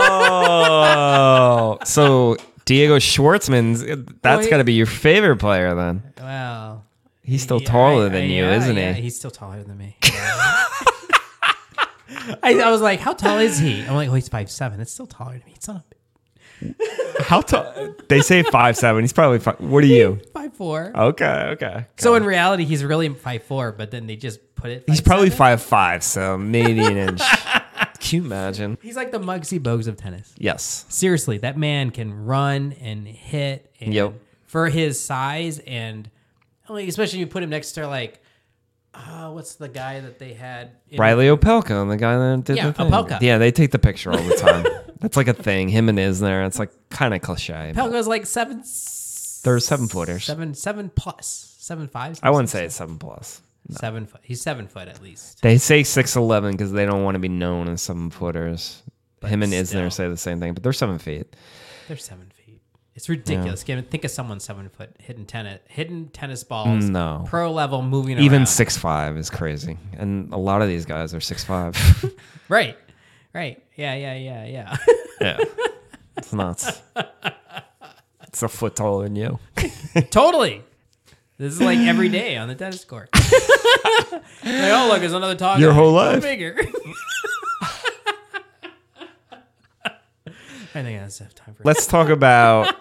Oh, 0.00 1.78
so 1.84 2.36
Diego 2.64 2.98
Schwartzman's 2.98 3.82
uh, 3.82 3.96
that's 4.22 4.44
he- 4.44 4.50
got 4.50 4.58
to 4.58 4.64
be 4.64 4.74
your 4.74 4.86
favorite 4.86 5.38
player 5.38 5.74
then. 5.74 6.02
well, 6.20 6.84
He's 7.22 7.42
still 7.42 7.60
yeah, 7.60 7.68
taller 7.70 8.06
I- 8.06 8.10
than 8.10 8.22
I- 8.22 8.26
you, 8.26 8.44
yeah, 8.44 8.56
isn't 8.56 8.76
yeah, 8.76 8.92
he? 8.92 9.02
He's 9.02 9.16
still 9.16 9.30
taller 9.30 9.62
than 9.62 9.76
me. 9.76 9.96
I, 12.42 12.60
I 12.60 12.70
was 12.70 12.80
like, 12.82 13.00
how 13.00 13.14
tall 13.14 13.38
is 13.38 13.58
he? 13.58 13.82
I'm 13.82 13.94
like, 13.94 14.08
oh, 14.10 14.14
he's 14.14 14.28
five 14.28 14.50
seven. 14.50 14.80
It's 14.80 14.92
still 14.92 15.06
taller 15.06 15.32
than 15.32 15.42
me. 15.46 15.52
It's 15.56 15.68
not 15.68 15.84
How 17.20 17.40
tall? 17.40 17.94
They 18.08 18.20
say 18.20 18.42
five 18.42 18.76
seven. 18.76 19.02
He's 19.02 19.12
probably 19.12 19.38
five. 19.38 19.60
What 19.60 19.84
are 19.84 19.88
you? 19.88 20.20
five 20.32 20.54
four. 20.54 20.92
Okay, 20.94 21.50
okay. 21.52 21.86
So 21.96 22.14
in 22.14 22.24
reality, 22.24 22.64
he's 22.64 22.84
really 22.84 23.08
five 23.10 23.42
four, 23.42 23.72
but 23.72 23.90
then 23.90 24.06
they 24.06 24.16
just 24.16 24.54
put 24.54 24.70
it. 24.70 24.84
He's 24.86 25.00
probably 25.00 25.30
5'7"? 25.30 25.34
five 25.36 25.62
five, 25.62 26.02
so 26.02 26.38
maybe 26.38 26.80
an 26.84 26.96
inch. 26.96 27.20
Can 28.00 28.20
you 28.20 28.24
imagine? 28.24 28.78
He's 28.80 28.96
like 28.96 29.10
the 29.10 29.18
Muggsy 29.20 29.60
Bogues 29.60 29.86
of 29.88 29.96
tennis. 29.96 30.32
Yes. 30.38 30.86
Seriously, 30.88 31.38
that 31.38 31.58
man 31.58 31.90
can 31.90 32.24
run 32.24 32.72
and 32.80 33.06
hit. 33.06 33.70
And 33.80 33.92
Yep. 33.92 34.14
For 34.46 34.68
his 34.68 34.98
size 34.98 35.58
and 35.60 36.10
like, 36.68 36.88
especially 36.88 37.18
you 37.18 37.26
put 37.26 37.42
him 37.42 37.50
next 37.50 37.72
to 37.72 37.86
like, 37.86 38.22
uh, 38.94 39.30
what's 39.30 39.56
the 39.56 39.68
guy 39.68 40.00
that 40.00 40.18
they 40.18 40.32
had? 40.32 40.72
in- 40.88 40.98
Reilly 40.98 41.26
Opelka, 41.26 41.86
the 41.88 41.96
guy 41.96 42.16
that 42.16 42.44
did 42.44 42.56
Yeah, 42.56 42.66
the 42.68 42.72
thing. 42.72 42.90
Opelka. 42.90 43.20
Yeah, 43.20 43.38
they 43.38 43.50
take 43.50 43.72
the 43.72 43.78
picture 43.78 44.10
all 44.10 44.22
the 44.22 44.36
time. 44.36 44.64
That's 45.00 45.16
like 45.16 45.28
a 45.28 45.32
thing. 45.34 45.68
Him 45.68 45.88
and 45.88 45.98
Isner. 45.98 46.46
It's 46.46 46.58
like 46.58 46.70
kind 46.90 47.14
of 47.14 47.20
cliche. 47.20 47.72
but 47.74 47.90
Pelko's 47.90 48.06
like 48.08 48.26
seven. 48.26 48.62
They're 49.44 49.60
seven 49.60 49.86
footers. 49.88 50.24
Seven, 50.24 50.54
seven 50.54 50.90
plus, 50.94 51.54
seven 51.58 51.88
five. 51.88 52.18
I 52.22 52.30
wouldn't 52.30 52.48
say 52.50 52.64
it's 52.64 52.74
seven 52.74 52.98
plus. 52.98 53.40
seven 53.70 54.06
foot. 54.06 54.20
He's 54.24 54.40
seven 54.40 54.66
foot 54.66 54.88
at 54.88 55.00
least. 55.02 55.42
They 55.42 55.58
say 55.58 55.82
six 55.84 56.16
eleven 56.16 56.52
because 56.52 56.72
they 56.72 56.86
don't 56.86 57.04
want 57.04 57.14
to 57.14 57.20
be 57.20 57.28
known 57.28 57.68
as 57.68 57.82
seven 57.82 58.10
footers. 58.10 58.82
Him 59.24 59.42
and 59.42 59.52
still. 59.52 59.82
Isner 59.82 59.92
say 59.92 60.08
the 60.08 60.16
same 60.16 60.40
thing, 60.40 60.54
but 60.54 60.62
they're 60.62 60.72
seven 60.72 60.98
feet. 60.98 61.34
They're 61.88 61.96
seven 61.96 62.30
feet. 62.30 62.60
It's 62.94 63.08
ridiculous. 63.08 63.62
Can 63.62 63.80
Think 63.84 64.04
of 64.04 64.10
someone 64.10 64.40
seven 64.40 64.68
foot 64.68 64.90
hitting 64.98 65.24
tennis, 65.24 65.60
hitting 65.68 66.08
tennis 66.08 66.42
balls. 66.42 66.84
No. 66.88 67.24
pro 67.28 67.52
level, 67.52 67.80
moving 67.82 68.18
Even 68.18 68.38
around. 68.38 68.46
six 68.46 68.76
five 68.76 69.16
is 69.16 69.30
crazy, 69.30 69.78
and 69.96 70.32
a 70.32 70.36
lot 70.36 70.62
of 70.62 70.68
these 70.68 70.84
guys 70.84 71.14
are 71.14 71.20
six 71.20 71.44
five. 71.44 71.76
Right, 72.48 72.78
right. 73.32 73.62
Yeah, 73.76 73.94
yeah, 73.94 74.14
yeah, 74.14 74.44
yeah. 74.44 74.76
yeah, 75.20 75.38
it's 76.16 76.32
nuts. 76.32 76.82
It's 78.28 78.42
a 78.42 78.48
foot 78.48 78.76
taller 78.76 79.04
than 79.04 79.16
you. 79.16 79.38
totally. 80.10 80.62
This 81.38 81.54
is 81.54 81.60
like 81.62 81.78
every 81.78 82.08
day 82.08 82.36
on 82.36 82.46
the 82.46 82.54
tennis 82.54 82.84
court. 82.84 83.08
like, 83.14 83.22
oh 84.44 84.88
look, 84.90 85.00
there's 85.00 85.12
another 85.12 85.34
tall 85.34 85.58
Your 85.58 85.72
whole 85.72 85.92
life. 85.92 86.22
Bigger. 86.22 86.56
I 90.74 90.82
think 90.82 91.00
that's 91.00 91.20
enough 91.20 91.34
time 91.34 91.54
for 91.54 91.62
Let's 91.64 91.86
talk 91.86 92.10
about 92.10 92.76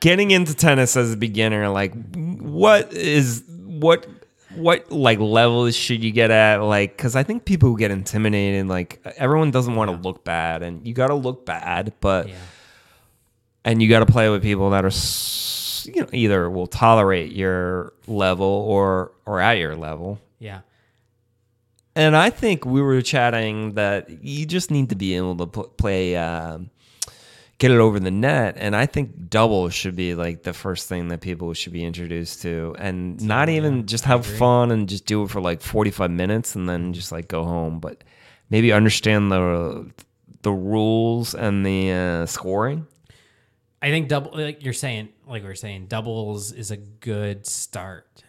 getting 0.00 0.32
into 0.32 0.54
tennis 0.54 0.96
as 0.96 1.12
a 1.12 1.16
beginner. 1.16 1.68
Like, 1.68 1.94
what 2.14 2.92
is 2.92 3.44
what 3.48 4.06
what 4.56 4.90
like 4.90 5.18
levels 5.18 5.76
should 5.76 6.02
you 6.02 6.10
get 6.12 6.30
at? 6.30 6.56
Like, 6.62 6.96
because 6.96 7.14
I 7.16 7.22
think 7.22 7.44
people 7.44 7.74
get 7.76 7.90
intimidated. 7.90 8.66
Like, 8.68 9.00
everyone 9.16 9.50
doesn't 9.50 9.74
want 9.74 9.90
to 9.90 9.96
look 9.96 10.24
bad, 10.24 10.62
and 10.62 10.86
you 10.86 10.94
got 10.94 11.08
to 11.08 11.14
look 11.14 11.44
bad, 11.46 11.92
but 12.00 12.28
Yeah. 12.28 12.34
and 13.64 13.82
you 13.82 13.88
got 13.88 14.00
to 14.00 14.06
play 14.06 14.28
with 14.28 14.42
people 14.42 14.70
that 14.70 14.84
are 14.84 14.90
you 15.92 16.02
know 16.02 16.08
either 16.12 16.50
will 16.50 16.66
tolerate 16.66 17.32
your 17.32 17.92
level 18.08 18.46
or 18.46 19.12
or 19.24 19.40
at 19.40 19.58
your 19.58 19.76
level. 19.76 20.18
Yeah. 20.38 20.60
And 21.94 22.14
I 22.16 22.28
think 22.30 22.66
we 22.66 22.82
were 22.82 23.00
chatting 23.00 23.74
that 23.74 24.22
you 24.22 24.44
just 24.44 24.70
need 24.70 24.90
to 24.90 24.96
be 24.96 25.16
able 25.16 25.34
to 25.36 25.46
pl- 25.46 25.68
play, 25.78 26.14
um, 26.16 26.68
get 27.58 27.70
it 27.70 27.78
over 27.78 27.98
the 27.98 28.10
net. 28.10 28.56
And 28.58 28.76
I 28.76 28.86
think 28.86 29.30
doubles 29.30 29.72
should 29.74 29.96
be 29.96 30.14
like 30.14 30.42
the 30.42 30.52
first 30.52 30.88
thing 30.88 31.08
that 31.08 31.20
people 31.20 31.52
should 31.54 31.72
be 31.72 31.84
introduced 31.84 32.42
to, 32.42 32.74
and 32.78 33.20
not 33.22 33.48
even 33.48 33.86
just 33.86 34.04
have 34.04 34.26
fun 34.26 34.70
and 34.70 34.88
just 34.88 35.06
do 35.06 35.22
it 35.24 35.30
for 35.30 35.40
like 35.40 35.62
forty 35.62 35.90
five 35.90 36.10
minutes 36.10 36.54
and 36.54 36.68
then 36.68 36.92
just 36.92 37.12
like 37.12 37.28
go 37.28 37.44
home, 37.44 37.80
but 37.80 38.04
maybe 38.50 38.72
understand 38.72 39.30
the 39.32 39.90
the 40.42 40.52
rules 40.52 41.34
and 41.34 41.64
the 41.66 41.90
uh, 41.92 42.26
scoring. 42.26 42.86
I 43.82 43.90
think 43.90 44.08
double 44.08 44.32
like 44.32 44.64
you're 44.64 44.72
saying, 44.72 45.10
like 45.26 45.42
we 45.42 45.48
are 45.48 45.54
saying, 45.54 45.86
doubles 45.86 46.52
is 46.52 46.70
a 46.70 46.76
good 46.76 47.46
start 47.46 48.24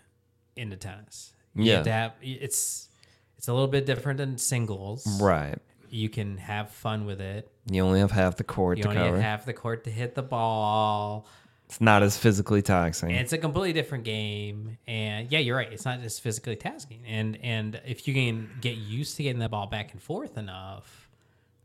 into 0.56 0.76
tennis. 0.76 1.34
You 1.56 1.66
Yeah. 1.72 1.84
have 1.88 2.14
it's 2.22 2.90
it's 3.38 3.48
a 3.48 3.54
little 3.54 3.68
bit 3.68 3.86
different 3.86 4.18
than 4.18 4.38
singles. 4.38 5.06
Right. 5.22 5.58
You 5.90 6.10
can 6.10 6.38
have 6.38 6.72
fun 6.72 7.06
with 7.06 7.22
it. 7.22 7.50
You 7.70 7.84
only 7.84 8.00
have 8.00 8.12
half 8.12 8.38
the 8.38 8.44
court 8.44 8.78
You 8.78 8.84
to 8.84 8.90
only 8.90 9.02
cover. 9.02 9.16
have 9.16 9.24
half 9.24 9.46
the 9.46 9.54
court 9.54 9.84
to 9.86 9.90
hit 9.92 10.16
the 10.16 10.24
ball. 10.24 11.26
it's 11.66 11.82
not 11.82 12.02
as 12.04 12.18
physically 12.18 12.62
taxing. 12.62 13.12
It's 13.12 13.34
a 13.34 13.38
completely 13.38 13.74
different 13.74 14.04
game. 14.06 14.78
And 14.88 15.32
yeah, 15.32 15.40
you're 15.40 15.58
right. 15.58 15.72
It's 15.72 15.84
not 15.86 16.02
just 16.02 16.22
physically 16.22 16.56
tasking. 16.56 17.02
And 17.06 17.38
and 17.44 17.82
if 17.86 18.08
you 18.08 18.14
can 18.14 18.50
get 18.62 18.76
used 18.78 19.18
to 19.18 19.24
getting 19.24 19.40
the 19.40 19.50
ball 19.50 19.68
back 19.68 19.92
and 19.92 20.02
forth 20.02 20.38
enough, 20.38 21.10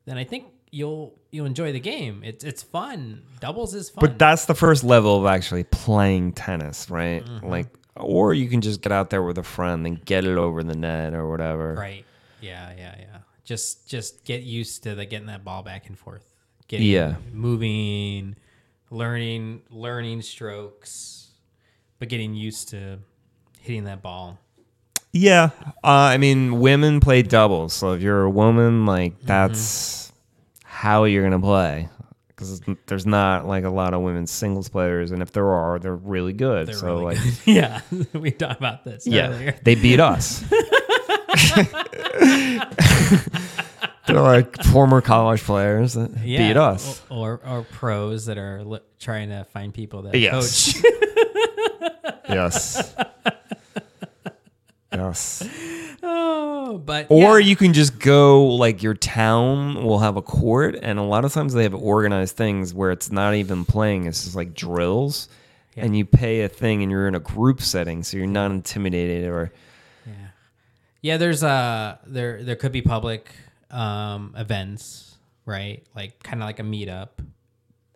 then 0.04 0.18
I 0.18 0.24
think 0.24 0.46
you'll 0.72 1.14
you'll 1.30 1.46
enjoy 1.46 1.70
the 1.72 1.80
game. 1.80 2.22
It's 2.24 2.42
it's 2.42 2.62
fun. 2.64 3.22
Doubles 3.40 3.74
is 3.74 3.90
fun. 3.90 4.00
But 4.00 4.18
that's 4.18 4.46
the 4.46 4.54
first 4.56 4.82
level 4.82 5.20
of 5.20 5.26
actually 5.26 5.64
playing 5.64 6.32
tennis, 6.32 6.90
right? 6.90 7.24
Mm-hmm. 7.24 7.46
Like, 7.46 7.68
or 7.94 8.34
you 8.34 8.48
can 8.48 8.60
just 8.60 8.80
get 8.80 8.90
out 8.90 9.10
there 9.10 9.22
with 9.22 9.38
a 9.38 9.42
friend 9.44 9.86
and 9.86 10.04
get 10.04 10.24
it 10.24 10.36
over 10.36 10.64
the 10.64 10.74
net 10.74 11.14
or 11.14 11.28
whatever. 11.30 11.74
Right. 11.74 12.04
Yeah, 12.40 12.72
yeah, 12.76 12.94
yeah. 12.98 13.11
Just 13.44 13.88
just 13.88 14.24
get 14.24 14.42
used 14.42 14.82
to 14.84 14.94
the 14.94 15.04
getting 15.04 15.26
that 15.26 15.44
ball 15.44 15.62
back 15.62 15.88
and 15.88 15.98
forth. 15.98 16.24
Getting 16.68 16.86
Yeah. 16.86 17.16
moving, 17.32 18.36
learning 18.90 19.62
learning 19.70 20.22
strokes, 20.22 21.30
but 21.98 22.08
getting 22.08 22.34
used 22.34 22.68
to 22.70 22.98
hitting 23.60 23.84
that 23.84 24.00
ball. 24.02 24.38
Yeah. 25.12 25.50
Uh, 25.84 25.88
I 26.14 26.16
mean, 26.18 26.60
women 26.60 27.00
play 27.00 27.22
doubles. 27.22 27.72
So 27.74 27.92
if 27.92 28.00
you're 28.02 28.22
a 28.22 28.30
woman, 28.30 28.86
like, 28.86 29.14
Mm-hmm. 29.18 29.26
that's 29.26 30.12
how 30.64 31.04
you're 31.04 31.22
going 31.28 31.38
to 31.38 31.44
play. 31.46 31.88
Because 32.28 32.62
there's 32.86 33.06
not 33.06 33.46
like 33.46 33.64
a 33.64 33.68
lot 33.70 33.92
of 33.94 34.00
women 34.00 34.26
singles 34.26 34.68
players. 34.68 35.10
And 35.12 35.20
if 35.20 35.30
there 35.32 35.48
are, 35.50 35.78
they're 35.78 35.94
really 35.94 36.32
good. 36.32 36.66
They're 36.68 36.74
so, 36.74 37.00
really 37.00 37.16
like, 37.16 37.18
good. 37.18 37.36
yeah, 37.54 37.80
we 38.14 38.30
talked 38.30 38.58
about 38.58 38.84
this 38.84 39.06
yeah, 39.06 39.28
earlier. 39.28 39.54
they 39.62 39.74
beat 39.74 40.00
us. 40.00 40.42
they're 44.06 44.20
like 44.20 44.62
former 44.64 45.00
college 45.00 45.42
players 45.42 45.94
that 45.94 46.10
Yeah, 46.24 46.48
beat 46.48 46.56
us. 46.56 47.00
or, 47.10 47.40
or 47.44 47.48
or 47.58 47.62
pros 47.62 48.26
that 48.26 48.38
are 48.38 48.62
li- 48.64 48.80
trying 49.00 49.28
to 49.30 49.44
find 49.52 49.72
people 49.74 50.02
that 50.02 50.14
Yes. 50.18 50.72
coach. 50.80 50.84
Yes. 52.28 52.94
yes. 54.92 55.46
oh, 56.02 56.78
but 56.84 57.06
Or 57.10 57.38
yeah. 57.40 57.46
you 57.46 57.56
can 57.56 57.72
just 57.72 57.98
go 57.98 58.44
like 58.46 58.82
your 58.82 58.94
town 58.94 59.84
will 59.84 59.98
have 59.98 60.16
a 60.16 60.22
court, 60.22 60.76
and 60.82 60.98
a 60.98 61.02
lot 61.02 61.24
of 61.24 61.32
times 61.32 61.52
they 61.54 61.64
have 61.64 61.74
organized 61.74 62.36
things 62.36 62.72
where 62.74 62.90
it's 62.90 63.10
not 63.10 63.34
even 63.34 63.64
playing; 63.64 64.06
it's 64.06 64.24
just 64.24 64.36
like 64.36 64.54
drills, 64.54 65.28
and 65.76 65.96
you 65.96 66.04
pay 66.04 66.42
a 66.42 66.48
thing, 66.48 66.82
and 66.82 66.90
you're 66.90 67.08
in 67.08 67.14
a 67.14 67.20
group 67.20 67.60
setting, 67.60 68.02
so 68.02 68.16
you're 68.16 68.26
not 68.26 68.50
intimidated 68.50 69.28
or 69.28 69.52
Yeah. 71.02 71.16
There's 71.18 71.42
uh 71.42 71.98
there 72.06 72.42
there 72.42 72.56
could 72.56 72.72
be 72.72 72.82
public 72.82 73.30
um 73.70 74.34
events, 74.36 75.16
right? 75.44 75.84
Like 75.94 76.22
kind 76.22 76.42
of 76.42 76.46
like 76.46 76.58
a 76.58 76.64
meetup 76.64 77.08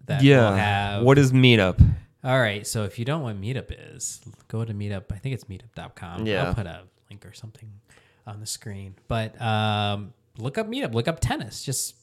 that 0.07 0.21
will 0.21 0.27
yeah. 0.27 0.57
have 0.57 1.03
What 1.03 1.19
is 1.19 1.33
meetup? 1.33 1.81
All 2.25 2.41
right, 2.41 2.67
so 2.67 2.83
if 2.83 2.99
you 2.99 3.05
don't 3.05 3.21
know 3.21 3.27
what 3.27 3.41
meetup 3.41 3.73
is, 3.95 4.21
go 4.49 4.65
to 4.65 4.75
meetup. 4.75 5.13
I 5.13 5.19
think 5.19 5.35
it's 5.35 5.45
meetup.com. 5.45 6.27
Yeah. 6.27 6.49
I'll 6.49 6.55
put 6.55 6.67
a 6.67 6.83
link 7.09 7.25
or 7.25 7.33
something 7.33 7.71
on 8.27 8.41
the 8.41 8.47
screen. 8.47 8.97
But 9.09 9.41
um 9.41 10.13
look 10.39 10.59
up 10.59 10.69
meetup, 10.69 10.95
look 10.95 11.09
up 11.09 11.21
tennis. 11.21 11.65
Just 11.65 11.95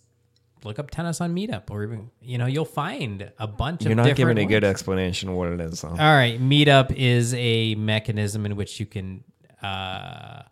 look 0.63 0.80
up 0.80 0.89
tennis 0.92 1.20
on 1.20 1.36
meetup 1.36 1.70
or 1.70 1.84
even 1.84 2.10
you 2.22 2.38
know, 2.38 2.46
you'll 2.46 2.66
find 2.66 3.32
a 3.38 3.48
bunch 3.48 3.82
of 3.82 3.88
You're 3.88 3.92
of 3.92 3.98
not 3.98 4.04
different 4.16 4.38
giving 4.38 4.48
a 4.48 4.50
good 4.50 4.63
explanation 4.63 5.30
of 5.30 5.36
what 5.36 5.50
it 5.50 5.60
is. 5.60 5.82
Though. 5.82 5.89
All 5.89 5.98
right, 5.98 6.39
Meetup 6.39 6.96
is 6.96 7.34
a 7.34 7.76
mechanism 7.76 8.46
in 8.46 8.56
which 8.56 8.80
you 8.80 8.86
can 8.86 9.24
uh, 9.62 10.44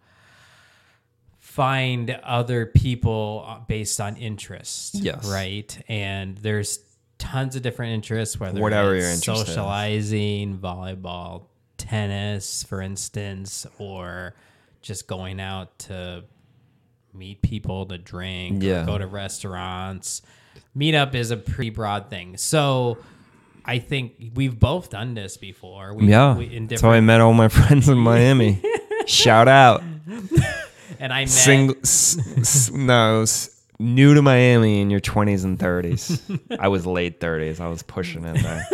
find 1.54 2.12
other 2.24 2.66
people 2.66 3.44
uh, 3.48 3.60
based 3.68 4.00
on 4.00 4.16
interest. 4.16 4.96
Yes. 4.96 5.30
Right, 5.30 5.78
and 5.90 6.38
there's 6.38 6.80
tons 7.18 7.56
of 7.56 7.62
different 7.62 7.94
interests, 7.94 8.40
whether 8.40 8.60
Whatever 8.62 8.96
it's 8.96 9.04
you're 9.04 9.12
interested 9.12 9.32
in. 9.52 9.56
socializing, 9.56 10.58
volleyball, 10.60 11.44
tennis, 11.78 12.64
for 12.64 12.82
instance, 12.82 13.68
or 13.80 14.34
just 14.82 15.08
going 15.08 15.40
out 15.40 15.78
to 15.80 16.24
meet 17.14 17.42
people 17.42 17.86
to 17.88 17.98
drink, 17.98 18.64
Yeah. 18.64 18.86
go 18.86 18.98
to 18.98 19.06
restaurants. 19.06 20.22
Meetup 20.76 21.14
is 21.16 21.32
a 21.32 21.38
pretty 21.38 21.70
broad 21.70 22.10
thing. 22.10 22.38
So 22.38 22.98
I 23.66 23.80
think 23.80 24.14
we've 24.34 24.58
both 24.58 24.90
done 24.90 25.14
this 25.14 25.36
before. 25.38 25.94
We, 25.94 26.08
Yeah, 26.08 26.38
we, 26.38 26.46
in 26.46 26.68
that's 26.68 26.82
how 26.82 26.92
I 26.92 27.02
met 27.02 27.20
all 27.22 27.34
my 27.34 27.50
friends 27.58 27.90
in 27.90 27.98
Miami. 27.98 28.62
Shout 29.06 29.48
out. 29.50 29.84
And 31.00 31.12
I 31.14 31.22
met 31.22 31.30
Single, 31.30 31.76
s- 31.84 32.18
s- 32.38 32.72
no, 32.72 33.22
s- 33.22 33.62
new 33.80 34.14
to 34.14 34.22
Miami 34.22 34.82
in 34.82 34.90
your 34.90 35.00
20s 35.00 35.44
and 35.44 35.58
30s. 35.60 36.22
I 36.60 36.68
was 36.68 36.86
late 36.86 37.20
30s. 37.20 37.60
I 37.60 37.68
was 37.68 37.84
pushing 37.84 38.26
it 38.26 38.42
there. 38.42 38.68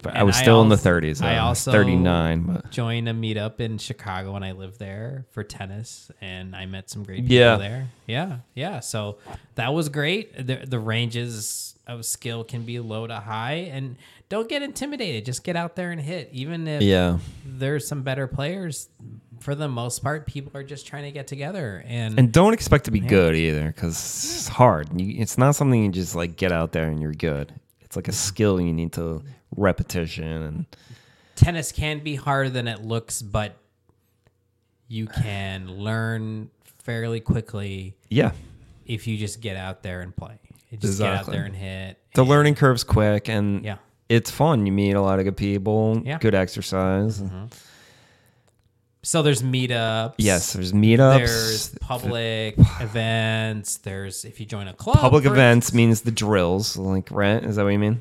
But 0.00 0.14
I 0.14 0.18
And 0.18 0.26
was 0.28 0.36
I 0.36 0.42
still 0.42 0.62
in 0.62 0.68
the 0.68 0.76
also- 0.76 0.90
30s. 1.00 1.20
I 1.22 1.32
I 1.34 1.48
was 1.48 1.66
also 1.66 1.72
39. 1.72 2.42
But 2.44 2.70
joined 2.70 3.08
a 3.08 3.12
meetup 3.12 3.58
in 3.58 3.78
Chicago 3.78 4.32
when 4.32 4.44
I 4.44 4.52
lived 4.52 4.78
there 4.78 5.26
for 5.32 5.42
tennis, 5.42 6.08
and 6.20 6.54
I 6.54 6.66
met 6.66 6.88
some 6.88 7.02
great 7.02 7.22
people 7.22 7.34
Yeah. 7.34 7.56
there. 7.56 7.88
Yeah, 8.06 8.36
yeah. 8.54 8.78
So 8.78 9.18
that 9.56 9.74
was 9.74 9.88
great. 9.88 10.46
The 10.46 10.64
the 10.64 10.78
ranges 10.78 11.74
of 11.88 12.04
skill 12.04 12.44
can 12.44 12.62
be 12.62 12.78
low 12.78 13.08
to 13.08 13.16
high, 13.16 13.70
and 13.72 13.96
don't 14.28 14.48
get 14.48 14.62
intimidated. 14.62 15.24
Just 15.24 15.42
get 15.42 15.56
out 15.56 15.74
there 15.74 15.90
and 15.90 16.00
hit. 16.00 16.28
Even 16.32 16.68
if 16.68 16.80
yeah, 16.80 17.18
there's 17.44 17.88
some 17.88 18.02
better 18.02 18.28
players, 18.28 18.88
for 19.40 19.54
the 19.54 19.68
most 19.68 20.02
part, 20.02 20.26
people 20.26 20.52
are 20.54 20.62
just 20.62 20.86
trying 20.86 21.04
to 21.04 21.10
get 21.10 21.26
together 21.26 21.82
and, 21.86 22.18
And 22.18 22.32
don't 22.32 22.52
expect 22.52 22.84
to 22.86 22.90
be 22.90 23.00
good 23.00 23.34
either, 23.34 23.66
because 23.66 23.94
it's 23.94 24.48
hard. 24.48 25.00
You, 25.00 25.20
it's 25.20 25.38
not 25.38 25.54
something 25.54 25.82
you 25.82 25.90
just 25.90 26.14
like 26.14 26.36
get 26.36 26.52
out 26.52 26.72
there 26.72 26.84
and 26.86 27.00
you're 27.00 27.12
good. 27.12 27.52
It's 27.80 27.96
like 27.96 28.08
a 28.08 28.12
skill 28.12 28.60
you 28.60 28.72
need 28.72 28.92
to 28.94 29.22
repetition 29.56 30.26
and 30.26 30.66
tennis 31.36 31.72
can 31.72 32.00
be 32.00 32.16
harder 32.16 32.50
than 32.50 32.68
it 32.68 32.82
looks, 32.82 33.22
but 33.22 33.56
you 34.88 35.06
can 35.22 35.70
learn 35.70 36.50
fairly 36.78 37.20
quickly 37.20 37.96
yeah. 38.08 38.32
if 38.86 39.06
you 39.06 39.16
just 39.16 39.40
get 39.40 39.56
out 39.56 39.82
there 39.82 40.00
and 40.00 40.14
play. 40.14 40.38
You 40.70 40.78
just 40.78 40.98
get 40.98 41.12
out 41.12 41.26
there 41.26 41.44
and 41.44 41.56
hit. 41.56 41.98
The 42.14 42.24
learning 42.24 42.56
curve's 42.56 42.84
quick 42.84 43.28
and 43.28 43.64
Yeah. 43.64 43.76
it's 44.08 44.30
fun. 44.30 44.66
You 44.66 44.72
meet 44.72 44.92
a 44.92 45.00
lot 45.00 45.18
of 45.18 45.24
good 45.24 45.36
people. 45.36 46.02
Yeah. 46.04 46.18
Good 46.18 46.34
exercise. 46.34 47.22
Mm-hmm. 47.22 47.46
So 49.02 49.22
there's 49.22 49.42
meetups. 49.42 50.14
Yes, 50.18 50.52
there's 50.52 50.72
meetups. 50.72 51.18
There's 51.18 51.68
public 51.80 52.54
events. 52.80 53.76
There's 53.78 54.24
if 54.24 54.40
you 54.40 54.46
join 54.46 54.68
a 54.68 54.74
club. 54.74 54.98
public 54.98 55.24
for 55.24 55.30
events 55.30 55.72
means 55.72 56.02
the 56.02 56.10
drills, 56.10 56.76
like 56.76 57.10
rent. 57.10 57.44
Is 57.46 57.56
that 57.56 57.62
what 57.64 57.70
you 57.70 57.78
mean? 57.78 58.00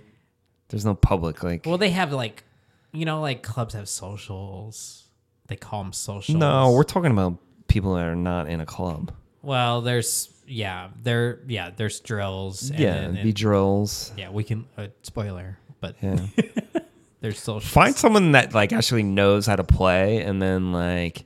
There's 0.70 0.86
no 0.86 0.96
public 0.96 1.44
like. 1.44 1.66
Well, 1.66 1.78
they 1.78 1.92
have 1.92 2.12
like, 2.12 2.44
you 2.92 3.06
know, 3.06 3.22
like 3.22 3.44
clubs 3.44 3.74
have 3.74 3.88
socials. 3.88 5.06
They 5.48 5.56
call 5.56 5.84
them 5.84 5.94
socials. 5.94 6.38
no, 6.38 6.72
we're 6.72 6.84
talking 6.84 7.12
about 7.12 7.38
people 7.68 7.94
that 7.96 8.06
are 8.06 8.16
not 8.16 8.50
in 8.50 8.60
a 8.60 8.66
club. 8.66 9.12
Well, 9.42 9.82
there's 9.82 10.30
yeah, 10.46 10.90
there 11.04 11.40
yeah, 11.48 11.70
there's 11.76 12.00
drills. 12.00 12.70
And, 12.70 12.80
yeah, 12.80 13.04
it'd 13.10 13.24
be 13.24 13.34
drills. 13.34 14.12
yeah, 14.18 14.30
we 14.30 14.44
can 14.44 14.66
uh, 14.78 14.88
spoiler, 15.04 15.58
but 15.80 15.96
Yeah. 16.02 16.20
Find 17.64 17.96
someone 17.96 18.34
that 18.34 18.54
like 18.54 18.74
actually 18.74 19.04
knows 19.04 19.46
how 19.46 19.56
to 19.56 19.64
play, 19.64 20.22
and 20.22 20.42
then 20.42 20.72
like 20.72 21.26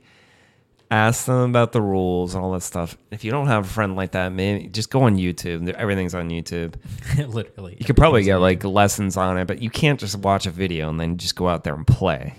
ask 0.92 1.24
them 1.24 1.48
about 1.50 1.72
the 1.72 1.80
rules 1.80 2.34
and 2.34 2.44
all 2.44 2.52
that 2.52 2.62
stuff. 2.62 2.96
If 3.10 3.24
you 3.24 3.30
don't 3.30 3.46
have 3.46 3.64
a 3.64 3.68
friend 3.68 3.96
like 3.96 4.12
that, 4.12 4.30
maybe 4.30 4.68
just 4.68 4.90
go 4.90 5.02
on 5.04 5.16
YouTube. 5.16 5.68
Everything's 5.72 6.14
on 6.14 6.28
YouTube. 6.28 6.74
literally. 7.28 7.76
You 7.78 7.86
could 7.86 7.96
probably 7.96 8.22
get 8.24 8.36
like 8.36 8.62
lessons 8.62 9.16
on 9.16 9.38
it, 9.38 9.46
but 9.46 9.62
you 9.62 9.70
can't 9.70 9.98
just 9.98 10.16
watch 10.16 10.44
a 10.46 10.50
video 10.50 10.90
and 10.90 11.00
then 11.00 11.16
just 11.16 11.34
go 11.34 11.48
out 11.48 11.64
there 11.64 11.74
and 11.74 11.86
play. 11.86 12.34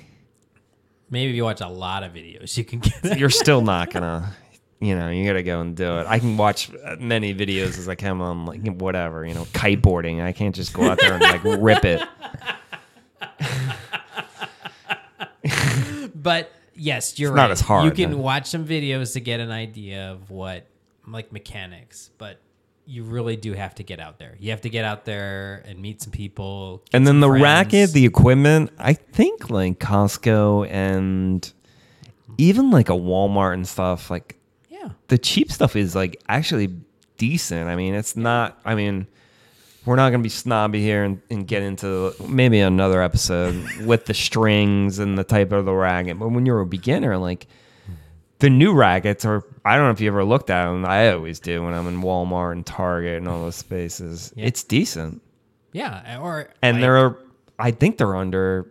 Maybe 1.09 1.31
if 1.31 1.35
you 1.35 1.43
watch 1.43 1.61
a 1.61 1.67
lot 1.67 2.03
of 2.03 2.13
videos, 2.13 2.55
you 2.55 2.63
can 2.63 2.79
get 2.79 3.03
It. 3.03 3.17
You're 3.17 3.31
still 3.31 3.61
not 3.61 3.89
gonna, 3.93 4.35
you 4.79 4.95
know, 4.95 5.09
you 5.09 5.25
gotta 5.25 5.43
go 5.43 5.59
and 5.61 5.75
do 5.75 5.97
it. 5.99 6.07
I 6.07 6.19
can 6.19 6.37
watch 6.37 6.69
many 6.99 7.33
videos 7.33 7.79
as 7.79 7.89
I 7.89 7.95
can 7.95 8.21
on 8.21 8.45
like 8.45 8.65
whatever, 8.67 9.25
you 9.25 9.33
know, 9.33 9.45
kiteboarding. 9.45 10.23
I 10.23 10.31
can't 10.31 10.53
just 10.53 10.73
go 10.73 10.83
out 10.83 10.99
there 10.99 11.13
and 11.13 11.21
like 11.21 11.43
rip 11.43 11.85
it. 11.85 12.03
But 16.15 16.51
yes, 16.75 17.19
you're 17.19 17.31
It's 17.31 17.35
right. 17.35 17.41
not 17.43 17.51
as 17.51 17.61
hard, 17.61 17.85
You 17.85 17.91
can 17.91 18.11
no. 18.11 18.17
watch 18.17 18.47
some 18.47 18.65
videos 18.65 19.13
to 19.13 19.19
get 19.19 19.39
an 19.39 19.51
idea 19.51 20.11
of 20.11 20.29
what 20.29 20.65
like 21.05 21.31
mechanics, 21.33 22.11
but 22.17 22.39
you 22.85 23.03
really 23.03 23.35
do 23.35 23.53
have 23.53 23.75
to 23.75 23.83
get 23.83 23.99
out 23.99 24.19
there. 24.19 24.35
You 24.39 24.51
have 24.51 24.61
to 24.61 24.69
get 24.69 24.85
out 24.85 25.03
there 25.05 25.63
and 25.67 25.79
meet 25.81 26.01
some 26.01 26.11
people. 26.11 26.81
And 26.93 27.05
then 27.05 27.19
the 27.19 27.27
friends. 27.27 27.43
racket, 27.43 27.91
the 27.91 28.05
equipment, 28.05 28.71
I 28.77 28.93
think 28.93 29.49
like 29.49 29.79
Costco 29.79 30.69
and 30.69 31.51
even 32.37 32.71
like 32.71 32.89
a 32.89 32.93
Walmart 32.93 33.53
and 33.55 33.67
stuff, 33.67 34.09
like 34.09 34.37
yeah, 34.69 34.89
the 35.09 35.17
cheap 35.17 35.51
stuff 35.51 35.75
is 35.75 35.93
like 35.95 36.21
actually 36.29 36.73
decent. 37.17 37.69
I 37.69 37.75
mean, 37.75 37.93
it's 37.95 38.15
not. 38.15 38.59
I 38.63 38.75
mean, 38.75 39.07
we're 39.85 39.95
not 39.95 40.11
gonna 40.11 40.23
be 40.23 40.29
snobby 40.29 40.81
here 40.81 41.03
and, 41.03 41.21
and 41.29 41.47
get 41.47 41.61
into 41.63 42.13
maybe 42.27 42.59
another 42.59 43.01
episode 43.01 43.55
with 43.85 44.05
the 44.05 44.13
strings 44.13 44.99
and 44.99 45.17
the 45.17 45.23
type 45.23 45.51
of 45.51 45.65
the 45.65 45.73
racket. 45.73 46.17
But 46.19 46.29
when 46.29 46.45
you're 46.45 46.61
a 46.61 46.65
beginner, 46.65 47.17
like 47.17 47.47
the 48.39 48.49
new 48.49 48.73
rackets 48.73 49.25
are. 49.25 49.43
I 49.65 49.75
don't 49.77 49.85
know 49.85 49.91
if 49.91 50.01
you 50.01 50.07
ever 50.09 50.25
looked 50.25 50.49
at 50.49 50.65
them. 50.65 50.85
I 50.85 51.11
always 51.11 51.39
do 51.39 51.63
when 51.63 51.73
I'm 51.73 51.87
in 51.87 52.01
Walmart 52.01 52.51
and 52.53 52.65
Target 52.65 53.17
and 53.17 53.27
all 53.27 53.41
those 53.43 53.55
spaces. 53.55 54.33
Yeah. 54.35 54.45
It's 54.47 54.63
decent, 54.63 55.21
yeah, 55.71 56.19
or 56.19 56.49
and 56.61 56.77
like, 56.77 56.81
they're. 56.81 57.17
I 57.59 57.71
think 57.71 57.97
they're 57.97 58.15
under. 58.15 58.69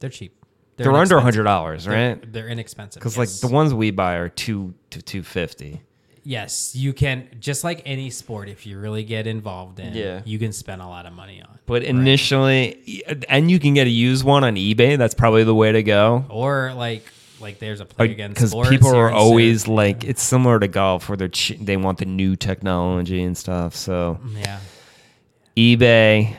they're 0.00 0.10
cheap. 0.10 0.36
They're, 0.76 0.88
under 0.88 0.98
a 0.98 1.00
inexpensive. 1.02 1.22
hundred 1.22 1.42
dollars, 1.44 1.84
They're- 1.84 2.08
right? 2.14 2.32
They're, 2.32 2.48
inexpensive 2.48 3.00
Because 3.00 3.16
yes. 3.16 3.42
like 3.42 3.48
the 3.48 3.54
ones 3.54 3.72
we 3.72 3.92
buy 3.92 4.14
are 4.16 4.28
two 4.28 4.74
to 4.90 5.00
two 5.00 5.22
fifty. 5.22 5.80
Yes, 6.24 6.74
you 6.74 6.92
can 6.92 7.28
just 7.38 7.62
like 7.64 7.82
any 7.86 8.10
sport. 8.10 8.48
If 8.48 8.66
you 8.66 8.78
really 8.78 9.04
get 9.04 9.26
involved 9.26 9.78
in, 9.78 9.94
Yeah. 9.94 10.22
you 10.24 10.38
can 10.38 10.52
spend 10.52 10.82
a 10.82 10.86
lot 10.86 11.06
of 11.06 11.12
money 11.12 11.40
on. 11.42 11.58
But 11.66 11.82
initially, 11.84 13.22
and 13.28 13.50
you 13.50 13.58
can 13.58 13.74
get 13.74 13.86
a 13.86 13.90
used 13.90 14.24
one 14.24 14.42
on 14.44 14.56
eBay. 14.56 14.98
That's 14.98 15.14
probably 15.14 15.44
the 15.44 15.54
way 15.54 15.72
to 15.72 15.82
go. 15.82 16.24
Or 16.28 16.72
like 16.74 17.04
like 17.40 17.58
there's 17.58 17.80
a 17.80 17.84
play 17.84 18.10
against 18.10 18.34
Because 18.36 18.54
people 18.70 18.94
are 18.94 19.10
always 19.10 19.64
Sur- 19.64 19.72
like, 19.72 20.04
it's 20.04 20.22
similar 20.22 20.58
to 20.60 20.68
golf 20.68 21.08
where 21.08 21.16
they're 21.16 21.28
ch- 21.28 21.58
they 21.60 21.76
want 21.76 21.98
the 21.98 22.06
new 22.06 22.36
technology 22.36 23.22
and 23.22 23.36
stuff. 23.36 23.74
So 23.76 24.18
yeah. 24.36 24.60
eBay 25.56 26.34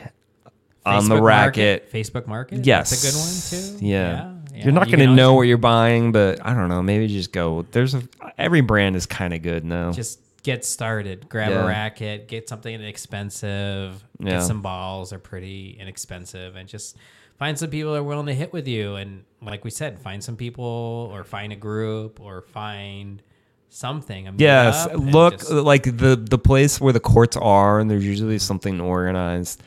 on 0.84 1.08
the 1.08 1.20
racket. 1.20 1.84
Market, 1.84 1.92
Facebook 1.92 2.26
Market. 2.26 2.64
Yes, 2.64 2.90
that's 2.90 3.02
a 3.04 3.60
good 3.60 3.72
one 3.72 3.78
too. 3.80 3.86
Yeah, 3.86 4.10
yeah. 4.12 4.35
You're 4.64 4.72
not 4.72 4.88
You 4.88 4.96
going 4.96 5.08
to 5.08 5.14
know 5.14 5.34
what 5.34 5.42
you're 5.42 5.58
buying, 5.58 6.12
but 6.12 6.44
I 6.44 6.54
don't 6.54 6.68
know. 6.68 6.82
Maybe 6.82 7.08
just 7.08 7.32
go. 7.32 7.66
There's 7.72 7.94
a 7.94 8.02
every 8.38 8.60
brand 8.60 8.96
is 8.96 9.06
kind 9.06 9.32
of 9.34 9.42
good 9.42 9.64
now. 9.64 9.92
Just 9.92 10.20
get 10.42 10.64
started. 10.64 11.28
Grab 11.28 11.50
Yeah. 11.50 11.64
a 11.64 11.66
racket. 11.66 12.28
Get 12.28 12.48
something 12.48 12.74
inexpensive. 12.74 14.02
Yeah. 14.18 14.30
Get 14.32 14.42
some 14.42 14.62
balls. 14.62 15.10
They're 15.10 15.18
pretty 15.18 15.76
inexpensive, 15.80 16.56
and 16.56 16.68
just 16.68 16.96
find 17.38 17.58
some 17.58 17.70
people 17.70 17.92
that 17.92 17.98
are 18.00 18.02
willing 18.04 18.26
to 18.26 18.34
hit 18.34 18.52
with 18.52 18.66
you. 18.68 18.94
And 18.96 19.24
like 19.42 19.64
we 19.64 19.70
said, 19.70 19.98
find 20.00 20.22
some 20.22 20.36
people, 20.36 21.10
or 21.12 21.24
find 21.24 21.52
a 21.52 21.56
group, 21.56 22.20
or 22.20 22.42
find 22.42 23.22
something. 23.68 24.34
Yes, 24.38 24.88
look 24.94 25.38
just- 25.38 25.50
like 25.52 25.84
the 25.84 26.16
the 26.16 26.38
place 26.38 26.80
where 26.80 26.92
the 26.92 27.00
courts 27.00 27.36
are, 27.36 27.78
and 27.80 27.90
there's 27.90 28.04
usually 28.06 28.38
something 28.38 28.80
organized. 28.80 29.62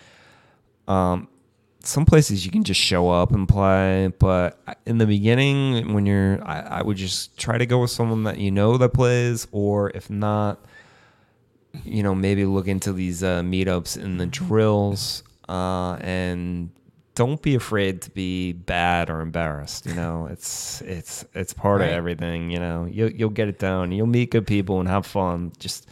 Um, 0.87 1.27
some 1.83 2.05
places 2.05 2.45
you 2.45 2.51
can 2.51 2.63
just 2.63 2.79
show 2.79 3.09
up 3.09 3.31
and 3.31 3.47
play, 3.47 4.11
but 4.19 4.59
in 4.85 4.97
the 4.97 5.05
beginning, 5.05 5.93
when 5.93 6.05
you're, 6.05 6.43
I, 6.45 6.59
I 6.59 6.81
would 6.81 6.97
just 6.97 7.37
try 7.37 7.57
to 7.57 7.65
go 7.65 7.79
with 7.81 7.91
someone 7.91 8.23
that 8.23 8.37
you 8.37 8.51
know 8.51 8.77
that 8.77 8.89
plays, 8.89 9.47
or 9.51 9.89
if 9.91 10.09
not, 10.09 10.59
you 11.85 12.03
know, 12.03 12.13
maybe 12.15 12.45
look 12.45 12.67
into 12.67 12.91
these 12.91 13.23
uh, 13.23 13.41
meetups 13.41 13.95
and 14.01 14.19
the 14.19 14.25
drills, 14.25 15.23
uh, 15.47 15.93
and 16.01 16.71
don't 17.15 17.41
be 17.41 17.55
afraid 17.55 18.01
to 18.03 18.09
be 18.11 18.53
bad 18.53 19.09
or 19.09 19.21
embarrassed. 19.21 19.85
You 19.85 19.93
know, 19.93 20.27
it's 20.31 20.81
it's 20.81 21.23
it's 21.33 21.53
part 21.53 21.79
Right. 21.81 21.87
of 21.87 21.93
everything. 21.93 22.49
You 22.49 22.59
know, 22.59 22.85
you'll 22.85 23.11
you'll 23.11 23.29
get 23.29 23.47
it 23.47 23.57
down. 23.59 23.91
You'll 23.91 24.07
meet 24.07 24.31
good 24.31 24.47
people 24.47 24.79
and 24.79 24.89
have 24.89 25.05
fun. 25.05 25.53
Just 25.59 25.87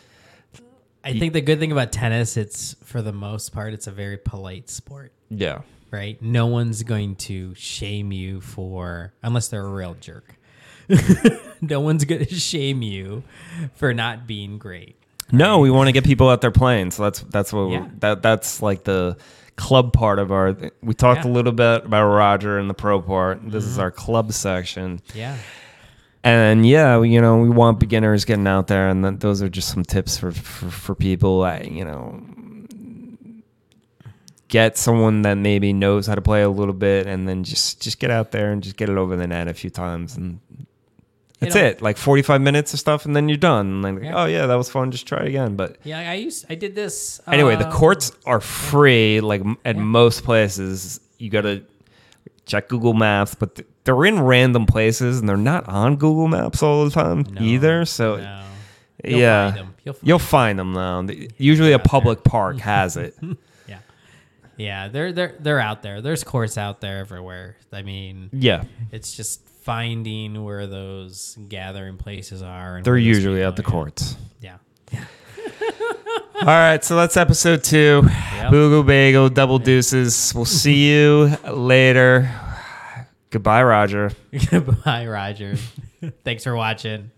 I 1.03 1.17
think 1.17 1.31
the 1.31 1.41
good 1.41 1.59
thing 1.59 1.71
about 1.71 1.93
tennis, 1.93 2.35
it's 2.35 2.75
for 2.83 3.01
the 3.01 3.13
most 3.13 3.53
part, 3.53 3.73
it's 3.73 3.87
a 3.87 3.91
very 3.91 4.17
polite 4.17 4.69
sport. 4.69 5.13
yeah, 5.29 5.61
right? 5.91 6.21
No 6.21 6.47
one's 6.47 6.83
going 6.83 7.15
to 7.15 7.53
shame 7.55 8.11
you 8.11 8.41
for 8.41 9.13
unless 9.23 9.47
they're 9.47 9.65
a 9.65 9.69
real 9.69 9.95
jerk. 9.99 10.35
no 11.61 11.79
one's 11.81 12.05
going 12.05 12.25
to 12.25 12.35
shame 12.35 12.81
you 12.81 13.23
for 13.75 13.93
not 13.93 14.25
being 14.27 14.57
great. 14.57 14.95
No, 15.31 15.59
we 15.59 15.69
want 15.69 15.87
to 15.87 15.91
get 15.91 16.05
people 16.05 16.29
out 16.29 16.39
there 16.41 16.51
playing. 16.51 16.91
So 16.91 17.03
that's 17.03 17.19
that's 17.21 17.51
what 17.51 17.69
Yeah. 17.71 17.87
that 17.99 18.21
that's 18.21 18.61
like 18.61 18.83
the 18.85 19.17
club 19.57 19.91
part 19.91 20.19
of 20.19 20.31
our. 20.31 20.55
We 20.81 20.93
talked 20.93 21.25
Yeah. 21.25 21.31
a 21.31 21.33
little 21.33 21.51
bit 21.51 21.85
about 21.85 22.07
Roger 22.07 22.57
and 22.59 22.69
the 22.69 22.73
pro 22.73 23.01
part. 23.01 23.41
This 23.43 23.63
Mm-hmm. 23.63 23.71
is 23.73 23.79
our 23.79 23.91
club 23.91 24.31
section, 24.31 25.01
Yeah. 25.13 25.35
and 26.23 26.65
yeah, 26.65 27.01
you 27.01 27.19
know, 27.19 27.39
we 27.39 27.49
want 27.49 27.79
beginners 27.79 28.23
getting 28.23 28.47
out 28.47 28.67
there, 28.67 28.87
and 28.87 29.19
those 29.19 29.41
are 29.41 29.49
just 29.49 29.67
some 29.69 29.83
tips 29.83 30.17
for 30.17 30.31
for, 30.31 30.69
for 30.69 30.95
people. 30.95 31.43
I, 31.43 31.59
you 31.61 31.83
know, 31.83 32.23
get 34.49 34.77
someone 34.77 35.23
that 35.23 35.35
maybe 35.35 35.73
knows 35.73 36.07
how 36.07 36.15
to 36.15 36.21
play 36.21 36.41
a 36.41 36.49
little 36.49 36.73
bit, 36.73 37.05
and 37.07 37.27
then 37.27 37.43
just 37.43 37.81
just 37.81 37.99
get 37.99 38.11
out 38.11 38.31
there 38.31 38.51
and 38.51 38.63
just 38.63 38.77
get 38.77 38.89
it 38.89 38.97
over 38.97 39.15
the 39.15 39.27
net 39.27 39.47
a 39.47 39.53
few 39.53 39.69
times, 39.69 40.15
and 40.17 40.39
that's 41.39 41.55
know- 41.55 41.63
it. 41.65 41.81
Like 41.81 41.97
forty 41.97 42.21
five 42.21 42.41
minutes 42.41 42.73
of 42.73 42.79
stuff, 42.79 43.05
and 43.05 43.15
then 43.15 43.29
you're 43.29 43.37
done. 43.37 43.67
And 43.67 43.83
like, 43.83 44.03
Yeah. 44.03 44.23
oh 44.23 44.25
yeah, 44.25 44.45
that 44.47 44.55
was 44.55 44.69
fun. 44.69 44.91
Just 44.91 45.07
try 45.07 45.19
it 45.21 45.27
again, 45.27 45.55
but. 45.55 45.77
Yeah, 45.83 45.99
I 45.99 46.13
used 46.15 46.45
I 46.49 46.55
did 46.55 46.75
this 46.75 47.19
Anyway, 47.27 47.55
the 47.55 47.67
uh, 47.67 47.71
courts 47.71 48.11
are 48.25 48.39
free. 48.41 49.21
Like 49.21 49.41
at 49.65 49.75
Yeah. 49.75 49.81
most 49.81 50.23
places, 50.23 50.99
you 51.17 51.29
gotta 51.29 51.63
check 52.45 52.69
Google 52.69 52.93
Maps, 52.93 53.35
but 53.35 53.59
they're 53.83 54.05
in 54.05 54.19
random 54.21 54.65
places 54.65 55.19
and 55.19 55.27
they're 55.29 55.37
not 55.37 55.67
on 55.67 55.95
Google 55.97 56.27
Maps 56.27 56.63
all 56.63 56.85
the 56.85 56.91
time 56.91 57.25
no, 57.31 57.41
either. 57.41 57.85
So 57.85 58.17
no. 58.17 58.43
You'll 59.03 59.19
yeah, 59.19 59.51
find. 59.53 59.67
You'll 59.85 59.93
find 59.93 60.07
you'll 60.07 60.19
find 60.19 60.59
them 60.59 60.73
though 60.73 61.05
Th- 61.05 61.31
Usually, 61.37 61.71
a 61.71 61.75
out 61.75 61.83
there. 61.83 61.85
public 61.89 62.23
park 62.23 62.57
has 62.61 62.97
it. 62.97 63.15
Yeah. 64.57 64.85
Yeah, 64.85 64.87
they're 64.89 65.11
they're 65.13 65.35
they're 65.39 65.59
out 65.59 65.83
there. 65.83 66.01
There's 66.01 66.23
courts 66.23 66.57
out 66.57 66.81
there 66.81 66.99
everywhere. 66.99 67.57
I 67.71 67.83
mean, 67.83 68.29
yeah, 68.33 68.63
it's 68.91 69.15
just 69.15 69.47
finding 69.61 70.43
where 70.43 70.65
those 70.65 71.37
gathering 71.47 71.97
places 71.97 72.41
are. 72.41 72.77
And 72.77 72.85
they're 72.85 72.97
usually 72.97 73.43
at 73.43 73.55
the 73.55 73.63
are. 73.63 73.65
courts. 73.69 74.15
Yeah. 74.41 74.57
All 76.39 76.45
right, 76.45 76.83
so 76.83 76.95
that's 76.95 77.17
episode 77.17 77.63
two. 77.63 78.03
Yep. 78.05 78.51
Boogle 78.51 78.85
Bagel, 78.85 79.29
double 79.29 79.59
deuces. 79.59 80.33
We'll 80.35 80.45
see 80.45 80.89
you 80.89 81.35
later. 81.51 82.31
Goodbye, 83.29 83.63
Roger. 83.63 84.11
Goodbye, 84.51 85.07
Roger. 85.07 85.55
Thanks 86.23 86.43
for 86.43 86.55
watching. 86.55 87.11